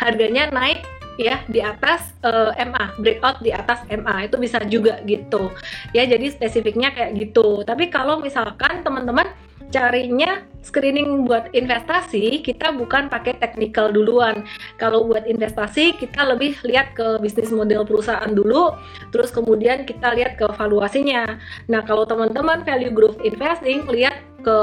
harganya 0.00 0.48
naik 0.48 0.82
ya 1.18 1.42
di 1.48 1.58
atas 1.58 2.14
uh, 2.22 2.54
eh, 2.54 2.66
MA 2.68 2.94
breakout 3.00 3.42
di 3.42 3.50
atas 3.50 3.82
MA 3.88 4.30
itu 4.30 4.36
bisa 4.38 4.62
juga 4.66 5.02
gitu. 5.02 5.50
Ya 5.96 6.06
jadi 6.06 6.30
spesifiknya 6.30 6.94
kayak 6.94 7.16
gitu. 7.18 7.66
Tapi 7.66 7.90
kalau 7.90 8.22
misalkan 8.22 8.84
teman-teman 8.86 9.30
carinya 9.70 10.44
screening 10.60 11.24
buat 11.24 11.48
investasi 11.56 12.44
kita 12.44 12.72
bukan 12.76 13.08
pakai 13.08 13.40
technical 13.40 13.88
duluan 13.88 14.44
kalau 14.76 15.08
buat 15.08 15.24
investasi 15.24 15.96
kita 15.96 16.28
lebih 16.28 16.60
lihat 16.68 16.92
ke 16.92 17.16
bisnis 17.24 17.48
model 17.48 17.88
perusahaan 17.88 18.28
dulu 18.28 18.76
terus 19.08 19.32
kemudian 19.32 19.88
kita 19.88 20.12
lihat 20.12 20.36
ke 20.36 20.46
valuasinya 20.52 21.40
nah 21.66 21.80
kalau 21.82 22.04
teman-teman 22.04 22.60
value 22.62 22.92
growth 22.92 23.18
investing 23.24 23.88
lihat 23.88 24.20
ke 24.40 24.58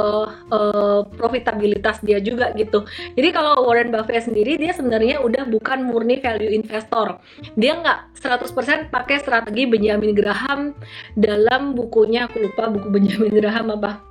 uh, 0.49 1.05
profitabilitas 1.21 2.01
dia 2.01 2.17
juga 2.17 2.49
gitu. 2.57 2.81
Jadi 3.13 3.29
kalau 3.29 3.69
Warren 3.69 3.93
Buffett 3.93 4.25
sendiri 4.25 4.57
dia 4.57 4.73
sebenarnya 4.73 5.21
udah 5.21 5.45
bukan 5.45 5.85
murni 5.85 6.17
value 6.17 6.49
investor. 6.49 7.21
Dia 7.53 7.77
nggak 7.77 8.17
100% 8.17 8.89
pakai 8.89 9.21
strategi 9.21 9.69
Benjamin 9.69 10.17
Graham 10.17 10.73
dalam 11.13 11.77
bukunya 11.77 12.25
aku 12.25 12.41
lupa 12.41 12.73
buku 12.73 12.89
Benjamin 12.89 13.37
Graham 13.37 13.77
apa 13.77 14.06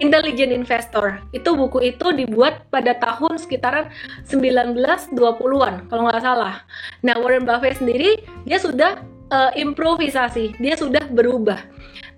Intelligent 0.00 0.50
Investor. 0.50 1.20
Itu 1.30 1.54
buku 1.54 1.84
itu 1.84 2.12
dibuat 2.14 2.66
pada 2.72 2.96
tahun 2.96 3.36
sekitaran 3.36 3.90
1920-an 4.26 5.74
kalau 5.92 6.02
nggak 6.08 6.24
salah. 6.24 6.64
Nah, 7.04 7.14
Warren 7.20 7.44
Buffett 7.44 7.78
sendiri 7.78 8.22
dia 8.48 8.58
sudah 8.58 9.04
uh, 9.30 9.52
improvisasi, 9.54 10.56
dia 10.58 10.74
sudah 10.74 11.04
berubah. 11.12 11.60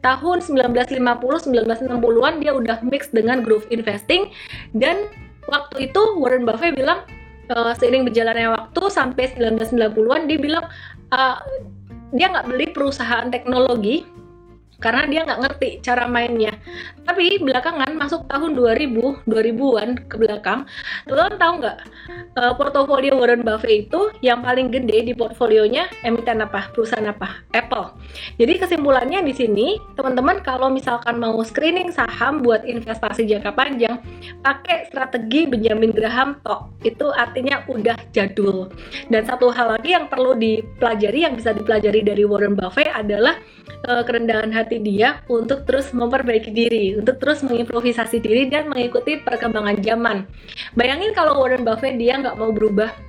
Tahun 0.05 0.39
1950 0.39 1.03
1960-an 1.51 2.35
dia 2.39 2.53
udah 2.55 2.79
mix 2.87 3.11
dengan 3.11 3.43
growth 3.43 3.67
investing 3.75 4.31
dan 4.77 5.11
waktu 5.51 5.91
itu 5.91 6.03
Warren 6.23 6.47
Buffett 6.47 6.79
bilang 6.79 7.03
uh, 7.51 7.75
seiring 7.75 8.07
berjalannya 8.07 8.55
waktu 8.55 8.83
sampai 8.91 9.35
1990-an 9.35 10.31
dia 10.31 10.39
bilang 10.39 10.65
uh, 11.11 11.43
dia 12.15 12.31
nggak 12.31 12.47
beli 12.47 12.67
perusahaan 12.71 13.27
teknologi 13.31 14.07
karena 14.79 15.09
dia 15.09 15.21
nggak 15.25 15.41
ngerti 15.41 15.69
cara 15.81 16.05
mainnya. 16.09 16.53
Tapi 17.07 17.41
belakangan 17.41 17.97
masuk 17.97 18.29
tahun 18.29 18.59
2000, 18.59 19.25
2000-an 19.25 19.89
ke 20.11 20.17
belakang, 20.19 20.69
teman-teman 21.07 21.37
tahu 21.39 21.53
nggak 21.63 21.79
uh, 22.37 22.53
portofolio 22.59 23.17
Warren 23.17 23.47
Buffett 23.47 23.89
itu 23.89 24.11
yang 24.21 24.43
paling 24.43 24.69
gede 24.69 25.07
di 25.07 25.13
portfolionya 25.17 25.89
emiten 26.03 26.43
apa? 26.43 26.69
Perusahaan 26.75 27.07
apa? 27.07 27.47
Apple. 27.55 27.97
Jadi 28.37 28.53
kesimpulannya 28.61 29.23
di 29.25 29.33
sini, 29.33 29.79
teman-teman 29.95 30.43
kalau 30.43 30.69
misalkan 30.69 31.17
mau 31.17 31.39
screening 31.41 31.95
saham 31.95 32.43
buat 32.43 32.67
investasi 32.67 33.25
jangka 33.25 33.53
panjang, 33.57 34.03
pakai 34.43 34.91
strategi 34.91 35.49
Benjamin 35.49 35.95
Graham 35.95 36.37
tok. 36.43 36.75
Itu 36.83 37.15
artinya 37.15 37.63
udah 37.71 37.97
jadul. 38.13 38.69
Dan 39.09 39.25
satu 39.25 39.49
hal 39.55 39.79
lagi 39.79 39.95
yang 39.95 40.11
perlu 40.11 40.35
dipelajari 40.37 41.25
yang 41.25 41.35
bisa 41.39 41.55
dipelajari 41.55 42.03
dari 42.03 42.27
Warren 42.27 42.59
Buffett 42.59 42.91
adalah 42.93 43.39
uh, 43.87 44.03
kerendahan 44.03 44.51
hati 44.51 44.66
dia 44.75 45.23
untuk 45.31 45.63
terus 45.63 45.95
memperbaiki 45.95 46.51
diri, 46.51 46.99
untuk 46.99 47.23
terus 47.23 47.47
mengimprovisasi 47.47 48.19
diri 48.19 48.51
dan 48.51 48.67
mengikuti 48.67 49.23
perkembangan 49.23 49.79
zaman. 49.79 50.27
Bayangin 50.75 51.15
kalau 51.15 51.39
Warren 51.39 51.63
Buffett 51.63 51.95
dia 51.95 52.19
nggak 52.19 52.35
mau 52.35 52.51
berubah 52.51 53.06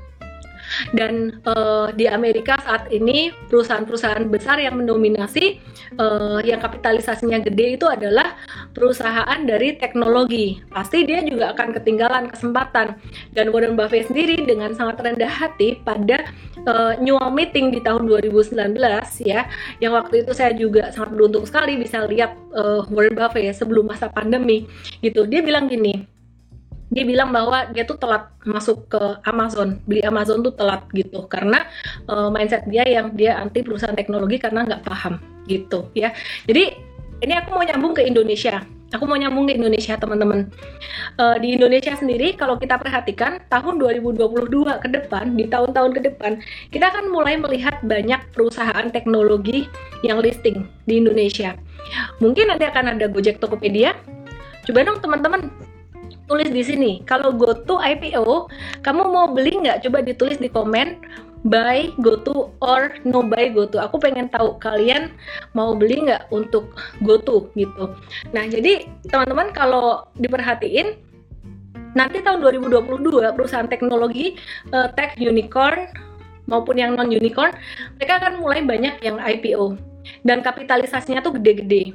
dan 0.93 1.41
uh, 1.47 1.89
di 1.93 2.06
Amerika 2.08 2.60
saat 2.62 2.89
ini 2.91 3.32
perusahaan-perusahaan 3.49 4.25
besar 4.27 4.60
yang 4.60 4.80
mendominasi 4.80 5.60
uh, 5.99 6.39
yang 6.43 6.60
kapitalisasinya 6.60 7.39
gede 7.43 7.80
itu 7.80 7.86
adalah 7.88 8.36
perusahaan 8.75 9.39
dari 9.43 9.80
teknologi. 9.80 10.60
Pasti 10.69 11.08
dia 11.08 11.23
juga 11.23 11.56
akan 11.56 11.73
ketinggalan 11.77 12.30
kesempatan. 12.32 12.99
Dan 13.34 13.53
Warren 13.53 13.77
Buffett 13.77 14.10
sendiri 14.10 14.43
dengan 14.43 14.73
sangat 14.73 15.01
rendah 15.01 15.30
hati 15.30 15.80
pada 15.82 16.27
uh, 16.67 16.97
annual 16.97 17.32
meeting 17.32 17.71
di 17.71 17.80
tahun 17.80 18.06
2019 18.10 18.77
ya, 19.23 19.47
yang 19.80 19.93
waktu 19.95 20.25
itu 20.25 20.32
saya 20.34 20.51
juga 20.53 20.89
sangat 20.91 21.15
beruntung 21.15 21.45
sekali 21.45 21.77
bisa 21.80 22.03
lihat 22.06 22.36
uh, 22.53 22.84
Warren 22.91 23.15
Buffett 23.15 23.45
ya, 23.47 23.53
sebelum 23.53 23.88
masa 23.88 24.10
pandemi 24.12 24.65
gitu. 24.99 25.23
Dia 25.30 25.41
bilang 25.43 25.69
gini, 25.69 26.16
dia 26.88 27.04
bilang 27.04 27.36
bahwa 27.36 27.67
dia 27.76 27.84
tuh 27.84 28.00
telat 28.00 28.32
masuk 28.47 28.88
ke 28.88 29.02
Amazon. 29.28 29.80
Beli 29.84 30.04
Amazon 30.08 30.39
tuh 30.39 30.56
telat 30.56 30.88
gitu. 30.95 31.28
Karena 31.28 31.67
uh, 32.08 32.32
mindset 32.32 32.63
dia 32.71 32.88
yang 32.88 33.12
dia 33.12 33.36
anti 33.36 33.60
perusahaan 33.60 33.95
teknologi 33.95 34.39
karena 34.39 34.63
nggak 34.63 34.84
paham 34.88 35.19
gitu 35.52 35.91
ya. 35.91 36.15
Jadi 36.47 36.76
ini 37.23 37.34
aku 37.36 37.50
mau 37.52 37.63
nyambung 37.65 37.91
ke 37.97 38.08
Indonesia. 38.08 38.63
Aku 38.95 39.04
mau 39.04 39.19
nyambung 39.19 39.52
ke 39.52 39.60
Indonesia 39.60 40.00
teman-teman. 40.00 40.47
Uh, 41.19 41.36
di 41.43 41.60
Indonesia 41.60 41.91
sendiri 41.91 42.39
kalau 42.39 42.56
kita 42.56 42.80
perhatikan 42.80 43.43
tahun 43.52 43.84
2022 43.84 44.47
ke 44.80 44.88
depan 44.88 45.36
di 45.36 45.43
tahun-tahun 45.52 45.91
ke 45.91 46.02
depan 46.08 46.39
kita 46.71 46.88
akan 46.95 47.12
mulai 47.12 47.36
melihat 47.36 47.84
banyak 47.84 48.21
perusahaan 48.32 48.88
teknologi 48.88 49.67
yang 50.08 50.23
listing 50.23 50.71
di 50.88 51.04
Indonesia. 51.04 51.60
Mungkin 52.23 52.47
nanti 52.47 52.63
akan 52.63 52.95
ada 52.95 53.12
Gojek 53.12 53.43
Tokopedia. 53.43 53.91
Coba 54.63 54.88
dong 54.88 55.04
teman-teman 55.04 55.52
tulis 56.28 56.52
di 56.52 56.63
sini. 56.63 56.92
Kalau 57.08 57.34
go 57.34 57.56
to 57.56 57.80
IPO, 57.80 58.52
kamu 58.84 59.02
mau 59.08 59.28
beli 59.32 59.58
nggak? 59.63 59.88
Coba 59.88 60.04
ditulis 60.04 60.38
di 60.38 60.52
komen 60.52 61.00
buy 61.48 61.94
go 62.04 62.20
to 62.20 62.52
or 62.60 62.92
no 63.08 63.24
buy 63.24 63.50
go 63.50 63.66
to. 63.66 63.80
Aku 63.80 63.98
pengen 63.98 64.28
tahu 64.28 64.60
kalian 64.60 65.16
mau 65.56 65.74
beli 65.74 66.04
nggak 66.08 66.28
untuk 66.30 66.76
go 67.08 67.18
to 67.18 67.48
gitu. 67.56 67.96
Nah 68.36 68.44
jadi 68.46 68.86
teman-teman 69.08 69.56
kalau 69.56 70.06
diperhatiin 70.20 71.00
nanti 71.96 72.22
tahun 72.22 72.44
2022 72.44 73.34
perusahaan 73.34 73.70
teknologi 73.70 74.38
uh, 74.76 74.92
tech 74.94 75.18
unicorn 75.18 75.90
maupun 76.46 76.78
yang 76.78 76.94
non 76.94 77.10
unicorn 77.10 77.50
mereka 77.98 78.22
akan 78.22 78.38
mulai 78.38 78.62
banyak 78.62 79.02
yang 79.02 79.18
IPO 79.18 79.78
dan 80.22 80.46
kapitalisasinya 80.46 81.26
tuh 81.26 81.36
gede-gede 81.42 81.92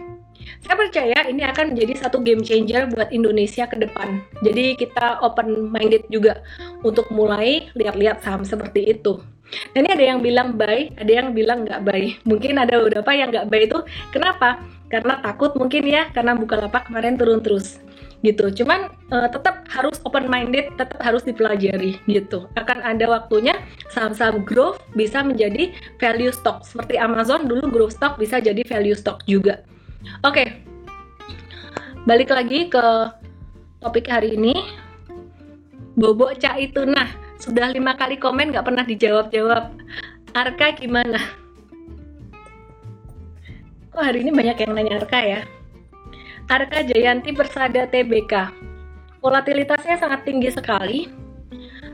saya 0.61 0.77
percaya 0.77 1.19
ini 1.31 1.43
akan 1.43 1.73
menjadi 1.73 2.05
satu 2.05 2.21
game 2.21 2.45
changer 2.45 2.85
buat 2.93 3.09
Indonesia 3.09 3.65
ke 3.65 3.81
depan. 3.81 4.21
Jadi 4.45 4.77
kita 4.77 5.25
open 5.25 5.73
minded 5.73 6.05
juga 6.13 6.45
untuk 6.85 7.09
mulai 7.09 7.73
lihat-lihat 7.73 8.21
saham 8.21 8.45
seperti 8.45 8.93
itu. 8.93 9.25
Dan 9.73 9.85
ini 9.85 9.91
ada 9.93 10.05
yang 10.17 10.21
bilang 10.21 10.57
buy, 10.57 10.93
ada 10.97 11.13
yang 11.13 11.37
bilang 11.37 11.65
nggak 11.65 11.81
buy. 11.85 12.17
Mungkin 12.25 12.57
ada 12.57 12.81
beberapa 12.81 13.11
yang 13.13 13.29
nggak 13.33 13.47
buy 13.49 13.61
itu 13.69 13.79
kenapa? 14.13 14.61
Karena 14.89 15.21
takut 15.25 15.57
mungkin 15.57 15.89
ya, 15.89 16.13
karena 16.13 16.37
buka 16.37 16.61
lapak 16.61 16.89
kemarin 16.89 17.17
turun 17.17 17.41
terus 17.41 17.81
gitu. 18.23 18.49
Cuman 18.63 18.89
uh, 19.11 19.29
tetap 19.29 19.67
harus 19.69 19.99
open 20.07 20.31
minded, 20.31 20.71
tetap 20.79 20.97
harus 21.03 21.27
dipelajari 21.27 21.99
gitu. 22.07 22.47
Akan 22.55 22.81
ada 22.81 23.05
waktunya 23.11 23.59
saham-saham 23.91 24.47
growth 24.47 24.81
bisa 24.95 25.21
menjadi 25.27 25.75
value 25.99 26.33
stock 26.33 26.63
seperti 26.63 26.97
Amazon 26.97 27.51
dulu 27.51 27.69
growth 27.69 27.99
stock 27.99 28.17
bisa 28.17 28.39
jadi 28.39 28.63
value 28.63 28.97
stock 28.97 29.21
juga. 29.27 29.61
Oke, 30.03 30.43
okay. 30.43 30.49
balik 32.11 32.35
lagi 32.35 32.67
ke 32.67 32.87
topik 33.79 34.11
hari 34.11 34.35
ini. 34.35 34.55
Bobo 35.95 36.27
Cak 36.35 36.59
itu, 36.59 36.83
nah 36.83 37.07
sudah 37.39 37.71
lima 37.71 37.95
kali 37.95 38.19
komen 38.19 38.51
nggak 38.51 38.67
pernah 38.67 38.83
dijawab-jawab. 38.83 39.79
Arka 40.35 40.75
gimana? 40.75 41.23
Kok 43.95 44.03
hari 44.03 44.27
ini 44.27 44.35
banyak 44.35 44.57
yang 44.59 44.73
nanya 44.75 45.05
Arka 45.05 45.21
ya? 45.23 45.41
Arka 46.51 46.83
Jayanti 46.83 47.31
Persada 47.37 47.87
TBK. 47.87 48.33
Volatilitasnya 49.23 50.03
sangat 50.03 50.27
tinggi 50.27 50.51
sekali. 50.51 51.07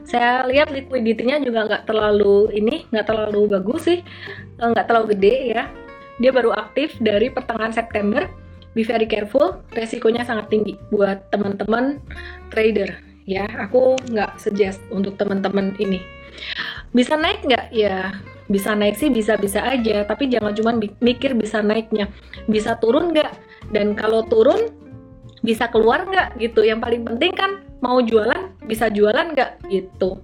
Saya 0.08 0.48
lihat 0.48 0.72
likuiditinya 0.72 1.44
juga 1.44 1.68
nggak 1.68 1.84
terlalu 1.84 2.56
ini, 2.56 2.88
nggak 2.88 3.04
terlalu 3.04 3.52
bagus 3.52 3.84
sih, 3.84 4.00
nggak 4.56 4.86
terlalu 4.88 5.12
gede 5.12 5.36
ya 5.52 5.64
dia 6.18 6.34
baru 6.34 6.54
aktif 6.54 6.98
dari 6.98 7.30
pertengahan 7.30 7.74
September. 7.74 8.26
Be 8.76 8.84
very 8.84 9.08
careful, 9.08 9.64
resikonya 9.74 10.22
sangat 10.22 10.52
tinggi 10.52 10.76
buat 10.92 11.32
teman-teman 11.32 11.98
trader 12.52 13.00
ya. 13.24 13.48
Aku 13.66 13.96
nggak 14.12 14.38
suggest 14.38 14.78
untuk 14.92 15.16
teman-teman 15.16 15.74
ini. 15.82 15.98
Bisa 16.92 17.16
naik 17.16 17.42
nggak? 17.42 17.74
Ya 17.74 18.12
bisa 18.48 18.72
naik 18.72 18.96
sih 18.96 19.12
bisa-bisa 19.12 19.60
aja, 19.60 20.08
tapi 20.08 20.28
jangan 20.32 20.56
cuma 20.56 20.72
mikir 21.00 21.36
bisa 21.36 21.60
naiknya. 21.60 22.08
Bisa 22.48 22.76
turun 22.80 23.12
nggak? 23.12 23.32
Dan 23.72 23.92
kalau 23.96 24.24
turun 24.28 24.72
bisa 25.42 25.68
keluar 25.68 26.04
nggak 26.04 26.38
gitu. 26.40 26.64
Yang 26.64 26.80
paling 26.84 27.02
penting 27.08 27.32
kan 27.34 27.50
mau 27.84 28.00
jualan 28.04 28.52
bisa 28.68 28.88
jualan 28.92 29.32
nggak 29.36 29.64
gitu. 29.68 30.20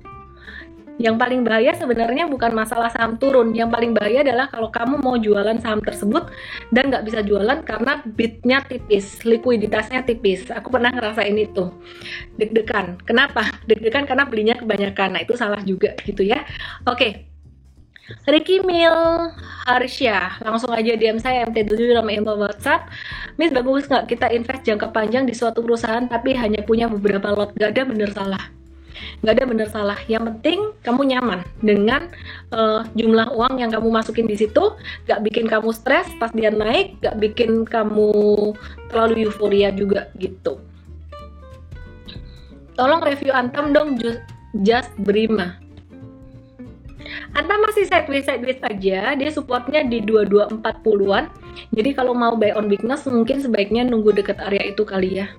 Yang 0.94 1.16
paling 1.18 1.40
bahaya 1.42 1.74
sebenarnya 1.74 2.30
bukan 2.30 2.54
masalah 2.54 2.86
saham 2.94 3.18
turun. 3.18 3.50
Yang 3.50 3.74
paling 3.74 3.92
bahaya 3.92 4.22
adalah 4.22 4.46
kalau 4.46 4.70
kamu 4.70 5.02
mau 5.02 5.18
jualan 5.18 5.58
saham 5.58 5.82
tersebut 5.82 6.30
dan 6.70 6.94
nggak 6.94 7.04
bisa 7.06 7.20
jualan 7.26 7.66
karena 7.66 8.02
bitnya 8.14 8.62
tipis, 8.62 9.26
likuiditasnya 9.26 10.06
tipis. 10.06 10.46
Aku 10.54 10.70
pernah 10.70 10.94
ngerasain 10.94 11.34
itu. 11.34 11.74
Deg-degan. 12.38 13.02
Kenapa? 13.02 13.50
Deg-degan 13.68 14.06
karena 14.06 14.24
belinya 14.28 14.54
kebanyakan. 14.54 15.18
Nah 15.18 15.20
itu 15.26 15.34
salah 15.34 15.60
juga 15.66 15.98
gitu 16.06 16.22
ya. 16.22 16.46
Oke. 16.86 17.34
Ricky 18.28 18.60
Mil 18.60 18.92
Harsya 19.64 20.36
langsung 20.44 20.76
aja 20.76 20.92
DM 20.92 21.16
saya 21.16 21.48
MT7 21.48 21.96
nama 21.96 22.12
info 22.12 22.36
WhatsApp 22.36 22.92
Miss 23.40 23.48
bagus 23.48 23.88
nggak 23.88 24.12
kita 24.12 24.28
invest 24.28 24.60
jangka 24.68 24.92
panjang 24.92 25.24
di 25.24 25.32
suatu 25.32 25.64
perusahaan 25.64 26.04
tapi 26.04 26.36
hanya 26.36 26.60
punya 26.68 26.84
beberapa 26.84 27.32
lot 27.32 27.56
gak 27.56 27.72
ada 27.72 27.82
bener 27.88 28.12
salah 28.12 28.53
nggak 29.22 29.34
ada 29.40 29.44
benar 29.44 29.68
salah. 29.70 29.98
Yang 30.06 30.34
penting 30.34 30.58
kamu 30.82 31.02
nyaman 31.16 31.40
dengan 31.60 32.08
uh, 32.54 32.86
jumlah 32.94 33.34
uang 33.34 33.60
yang 33.60 33.70
kamu 33.70 33.88
masukin 33.90 34.26
di 34.26 34.36
situ. 34.38 34.74
Nggak 35.08 35.20
bikin 35.26 35.46
kamu 35.46 35.70
stres 35.74 36.08
pas 36.16 36.30
dia 36.32 36.50
naik. 36.50 36.98
Nggak 37.02 37.16
bikin 37.20 37.50
kamu 37.66 38.10
terlalu 38.90 39.28
euforia 39.28 39.74
juga 39.74 40.10
gitu. 40.18 40.60
Tolong 42.74 43.02
review 43.06 43.30
Antam 43.30 43.70
dong 43.70 43.98
just, 43.98 44.22
just 44.66 44.90
Brima. 44.98 45.62
Antam 47.34 47.62
masih 47.62 47.86
sideways 47.86 48.26
sideways 48.26 48.58
aja. 48.62 49.14
Dia 49.14 49.30
supportnya 49.30 49.86
di 49.86 50.02
2240-an 50.02 51.44
jadi 51.74 51.90
kalau 51.94 52.12
mau 52.14 52.34
buy 52.34 52.54
on 52.54 52.66
weakness 52.66 53.06
mungkin 53.06 53.38
sebaiknya 53.38 53.86
nunggu 53.86 54.14
deket 54.14 54.38
area 54.42 54.74
itu 54.74 54.82
kali 54.82 55.22
ya. 55.22 55.30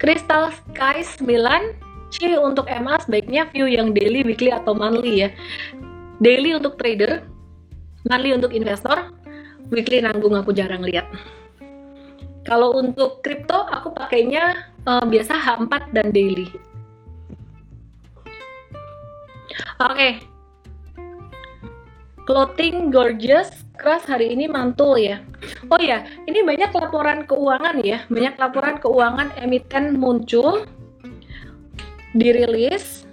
Crystal 0.00 0.50
Sky 0.52 1.00
9 1.00 1.93
C 2.14 2.38
untuk 2.38 2.70
MA 2.70 2.94
sebaiknya 3.02 3.50
view 3.50 3.66
yang 3.66 3.90
daily, 3.90 4.22
weekly 4.22 4.54
atau 4.54 4.70
monthly 4.70 5.26
ya. 5.26 5.28
Daily 6.22 6.54
untuk 6.54 6.78
trader, 6.78 7.26
monthly 8.06 8.30
untuk 8.30 8.54
investor, 8.54 9.10
weekly 9.74 9.98
nanggung 9.98 10.38
aku 10.38 10.54
jarang 10.54 10.86
lihat. 10.86 11.10
Kalau 12.46 12.78
untuk 12.78 13.18
crypto 13.24 13.66
aku 13.66 13.90
pakainya 13.90 14.70
uh, 14.86 15.02
biasa 15.02 15.34
H4 15.34 15.90
dan 15.90 16.14
daily. 16.14 16.46
Oke. 19.82 19.90
Okay. 19.90 20.12
Clothing 22.24 22.88
gorgeous 22.88 23.52
keras 23.76 24.06
hari 24.08 24.32
ini 24.32 24.48
mantul 24.48 24.96
ya. 24.96 25.20
Oh 25.68 25.76
ya, 25.76 26.08
ini 26.24 26.40
banyak 26.40 26.72
laporan 26.72 27.28
keuangan 27.28 27.84
ya, 27.84 28.00
banyak 28.08 28.40
laporan 28.40 28.80
keuangan 28.80 29.28
emiten 29.36 30.00
muncul 30.00 30.64
dirilis 32.14 33.04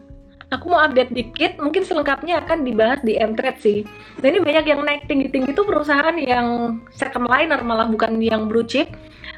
aku 0.52 0.68
mau 0.68 0.84
update 0.84 1.16
dikit 1.16 1.52
mungkin 1.58 1.88
selengkapnya 1.88 2.44
akan 2.44 2.68
dibahas 2.68 3.00
di 3.02 3.16
Mtrade 3.16 3.60
sih. 3.64 3.80
Nah 4.20 4.28
ini 4.28 4.40
banyak 4.44 4.66
yang 4.68 4.84
naik 4.84 5.08
tinggi-tinggi 5.08 5.56
itu 5.56 5.64
perusahaan 5.64 6.14
yang 6.20 6.78
second 6.92 7.26
liner 7.26 7.64
malah 7.64 7.88
bukan 7.88 8.20
yang 8.20 8.52
blue 8.52 8.68
chip. 8.68 8.92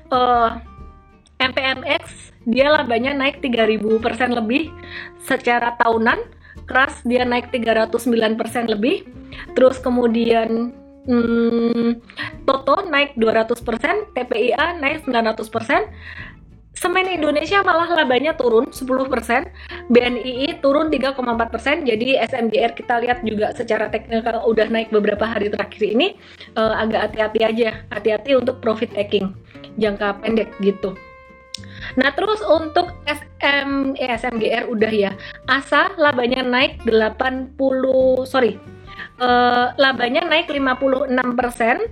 Uh, 0.09 0.57
eh, 1.37 1.49
MPMX 1.53 2.33
dia 2.49 2.73
labanya 2.73 3.13
naik 3.15 3.39
3000% 3.39 3.79
lebih 4.33 4.73
secara 5.21 5.77
tahunan. 5.79 6.41
Keras 6.65 7.05
dia 7.05 7.23
naik 7.23 7.53
309% 7.53 8.73
lebih. 8.73 9.05
Terus 9.53 9.77
kemudian 9.79 10.73
hmm, 11.05 11.99
Toto 12.47 12.83
naik 12.87 13.15
200%, 13.19 14.15
TPIA 14.15 14.79
naik 14.79 15.05
900%, 15.05 16.32
Semen 16.73 17.05
Indonesia 17.05 17.61
malah 17.61 17.85
labanya 17.93 18.33
turun 18.33 18.73
10%, 18.73 19.93
BNII 19.93 20.57
turun 20.57 20.89
3,4%, 20.89 21.85
jadi 21.85 22.25
SMGR 22.25 22.73
kita 22.73 22.97
lihat 22.97 23.21
juga 23.21 23.53
secara 23.53 23.93
teknikal 23.93 24.41
udah 24.49 24.67
naik 24.73 24.89
beberapa 24.89 25.21
hari 25.21 25.53
terakhir 25.53 25.85
ini, 25.85 26.17
uh, 26.57 26.73
agak 26.81 27.13
hati-hati 27.13 27.39
aja, 27.45 27.69
hati-hati 27.93 28.33
untuk 28.33 28.57
profit 28.57 28.89
taking 28.89 29.37
jangka 29.77 30.17
pendek 30.25 30.49
gitu. 30.65 30.97
Nah 31.93 32.09
terus 32.17 32.41
untuk 32.41 32.89
SM, 33.05 33.93
eh, 34.01 34.09
SMGR 34.17 34.65
udah 34.65 34.89
ya, 34.89 35.11
ASA 35.45 35.93
labanya 36.01 36.41
naik 36.41 36.81
80, 36.89 38.25
sorry, 38.25 38.57
uh, 39.21 39.77
labanya 39.77 40.25
naik 40.25 40.49
56%, 40.49 41.85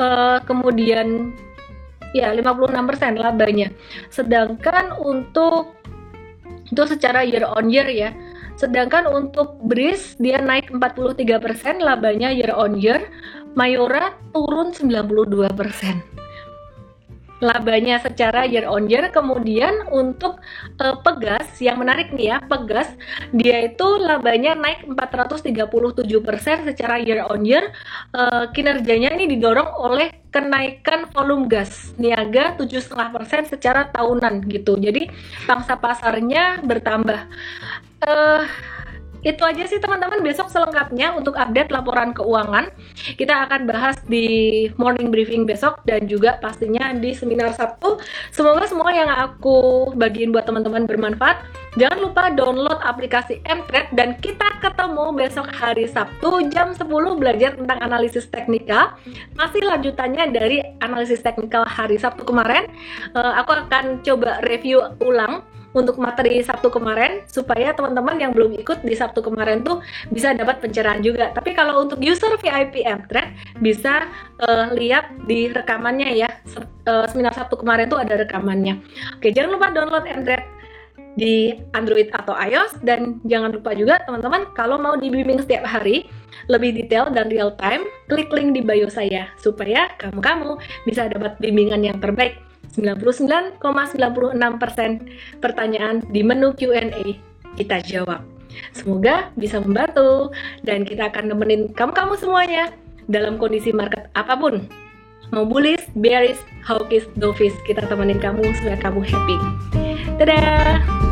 uh, 0.00 0.40
kemudian 0.48 1.36
ya 2.12 2.32
56% 2.32 3.18
labanya. 3.18 3.68
Sedangkan 4.12 4.96
untuk 5.00 5.76
itu 6.68 6.82
secara 6.88 7.24
year 7.24 7.44
on 7.44 7.68
year 7.68 7.88
ya. 7.88 8.10
Sedangkan 8.56 9.08
untuk 9.08 9.58
Breeze 9.64 10.16
dia 10.20 10.40
naik 10.40 10.72
43% 10.72 11.80
labanya 11.80 12.28
year 12.32 12.52
on 12.52 12.76
year, 12.76 13.00
Mayora 13.52 14.16
turun 14.32 14.72
92% 14.72 16.11
labanya 17.42 17.98
secara 17.98 18.46
year 18.46 18.70
on 18.70 18.86
year. 18.86 19.10
Kemudian 19.10 19.90
untuk 19.90 20.38
uh, 20.78 20.96
Pegas 21.02 21.58
yang 21.58 21.82
menarik 21.82 22.14
nih 22.14 22.32
ya 22.32 22.38
Pegas 22.38 22.88
dia 23.34 23.66
itu 23.66 23.98
labanya 23.98 24.54
naik 24.54 24.86
437% 24.86 26.70
secara 26.70 27.02
year 27.02 27.26
on 27.26 27.42
year. 27.42 27.74
Uh, 28.14 28.46
kinerjanya 28.54 29.18
ini 29.18 29.26
didorong 29.26 29.74
oleh 29.82 30.22
kenaikan 30.30 31.10
volume 31.10 31.50
gas 31.50 31.92
niaga 31.98 32.54
7,5% 32.56 33.52
secara 33.52 33.90
tahunan 33.90 34.46
gitu. 34.48 34.78
Jadi 34.78 35.10
pangsa 35.44 35.74
pasarnya 35.76 36.62
bertambah. 36.62 37.26
Uh, 38.02 38.42
itu 39.22 39.42
aja 39.42 39.62
sih 39.70 39.78
teman-teman. 39.78 40.20
Besok 40.22 40.50
selengkapnya 40.50 41.14
untuk 41.14 41.38
update 41.38 41.70
laporan 41.70 42.10
keuangan. 42.10 42.74
Kita 43.14 43.46
akan 43.48 43.70
bahas 43.70 43.96
di 44.06 44.66
morning 44.76 45.14
briefing 45.14 45.46
besok 45.46 45.82
dan 45.86 46.10
juga 46.10 46.38
pastinya 46.42 46.90
di 46.94 47.14
seminar 47.14 47.54
Sabtu. 47.54 48.02
Semoga 48.34 48.66
semua 48.66 48.90
yang 48.90 49.08
aku 49.08 49.90
bagiin 49.94 50.34
buat 50.34 50.46
teman-teman 50.46 50.84
bermanfaat. 50.84 51.42
Jangan 51.72 51.98
lupa 52.04 52.28
download 52.36 52.84
aplikasi 52.84 53.40
Mtrade 53.48 53.96
dan 53.96 54.20
kita 54.20 54.60
ketemu 54.60 55.16
besok 55.16 55.48
hari 55.48 55.88
Sabtu 55.88 56.44
jam 56.52 56.76
10 56.76 56.84
belajar 57.16 57.56
tentang 57.56 57.80
analisis 57.80 58.28
teknikal 58.28 58.92
masih 59.32 59.64
lanjutannya 59.64 60.28
dari 60.36 60.60
analisis 60.84 61.24
teknikal 61.24 61.64
hari 61.64 61.96
Sabtu 61.96 62.28
kemarin. 62.28 62.68
Uh, 63.16 63.40
aku 63.40 63.56
akan 63.56 64.04
coba 64.04 64.44
review 64.44 64.84
ulang 65.00 65.40
untuk 65.72 65.96
materi 66.00 66.40
Sabtu 66.44 66.68
kemarin 66.68 67.24
supaya 67.28 67.72
teman-teman 67.72 68.16
yang 68.20 68.32
belum 68.32 68.56
ikut 68.60 68.84
di 68.84 68.94
Sabtu 68.96 69.24
kemarin 69.24 69.64
tuh 69.64 69.80
bisa 70.12 70.36
dapat 70.36 70.60
pencerahan 70.60 71.00
juga. 71.00 71.32
Tapi 71.32 71.56
kalau 71.56 71.84
untuk 71.84 72.00
user 72.00 72.36
VIP 72.40 72.84
Mtrade 72.84 73.32
bisa 73.60 74.08
uh, 74.44 74.72
lihat 74.76 75.12
di 75.24 75.48
rekamannya 75.48 76.12
ya. 76.12 76.30
Uh, 76.82 77.06
seminar 77.08 77.32
Sabtu 77.32 77.60
kemarin 77.60 77.88
tuh 77.88 78.00
ada 78.00 78.18
rekamannya. 78.20 78.80
Oke, 79.16 79.32
jangan 79.32 79.56
lupa 79.56 79.72
download 79.72 80.04
Mtrade 80.04 80.62
di 81.12 81.52
Android 81.76 82.08
atau 82.12 82.32
iOS 82.32 82.80
dan 82.80 83.20
jangan 83.28 83.52
lupa 83.52 83.76
juga 83.76 84.00
teman-teman 84.08 84.48
kalau 84.56 84.80
mau 84.80 84.96
dibimbing 84.96 85.44
setiap 85.44 85.68
hari 85.68 86.08
lebih 86.48 86.72
detail 86.72 87.12
dan 87.12 87.28
real 87.28 87.52
time 87.60 87.84
klik 88.08 88.32
link 88.32 88.56
di 88.56 88.64
bio 88.64 88.88
saya 88.88 89.28
supaya 89.36 89.92
kamu-kamu 90.00 90.56
bisa 90.88 91.12
dapat 91.12 91.36
bimbingan 91.36 91.84
yang 91.84 92.00
terbaik 92.00 92.40
99,96% 92.72 93.60
pertanyaan 95.40 96.00
di 96.08 96.24
menu 96.24 96.56
Q&A 96.56 97.16
kita 97.56 97.84
jawab. 97.84 98.24
Semoga 98.72 99.32
bisa 99.36 99.60
membantu 99.60 100.32
dan 100.64 100.84
kita 100.84 101.08
akan 101.08 101.32
nemenin 101.32 101.72
kamu-kamu 101.72 102.16
semuanya 102.20 102.72
dalam 103.08 103.36
kondisi 103.40 103.72
market 103.72 104.08
apa 104.16 104.36
pun. 104.36 104.68
Mau 105.32 105.48
bullish, 105.48 105.88
bearish, 105.96 106.40
hawkish, 106.60 107.08
dovish, 107.16 107.56
kita 107.64 107.88
temenin 107.88 108.20
kamu 108.20 108.44
supaya 108.60 108.76
kamu 108.76 109.00
happy. 109.00 109.36
Dadah! 110.20 111.11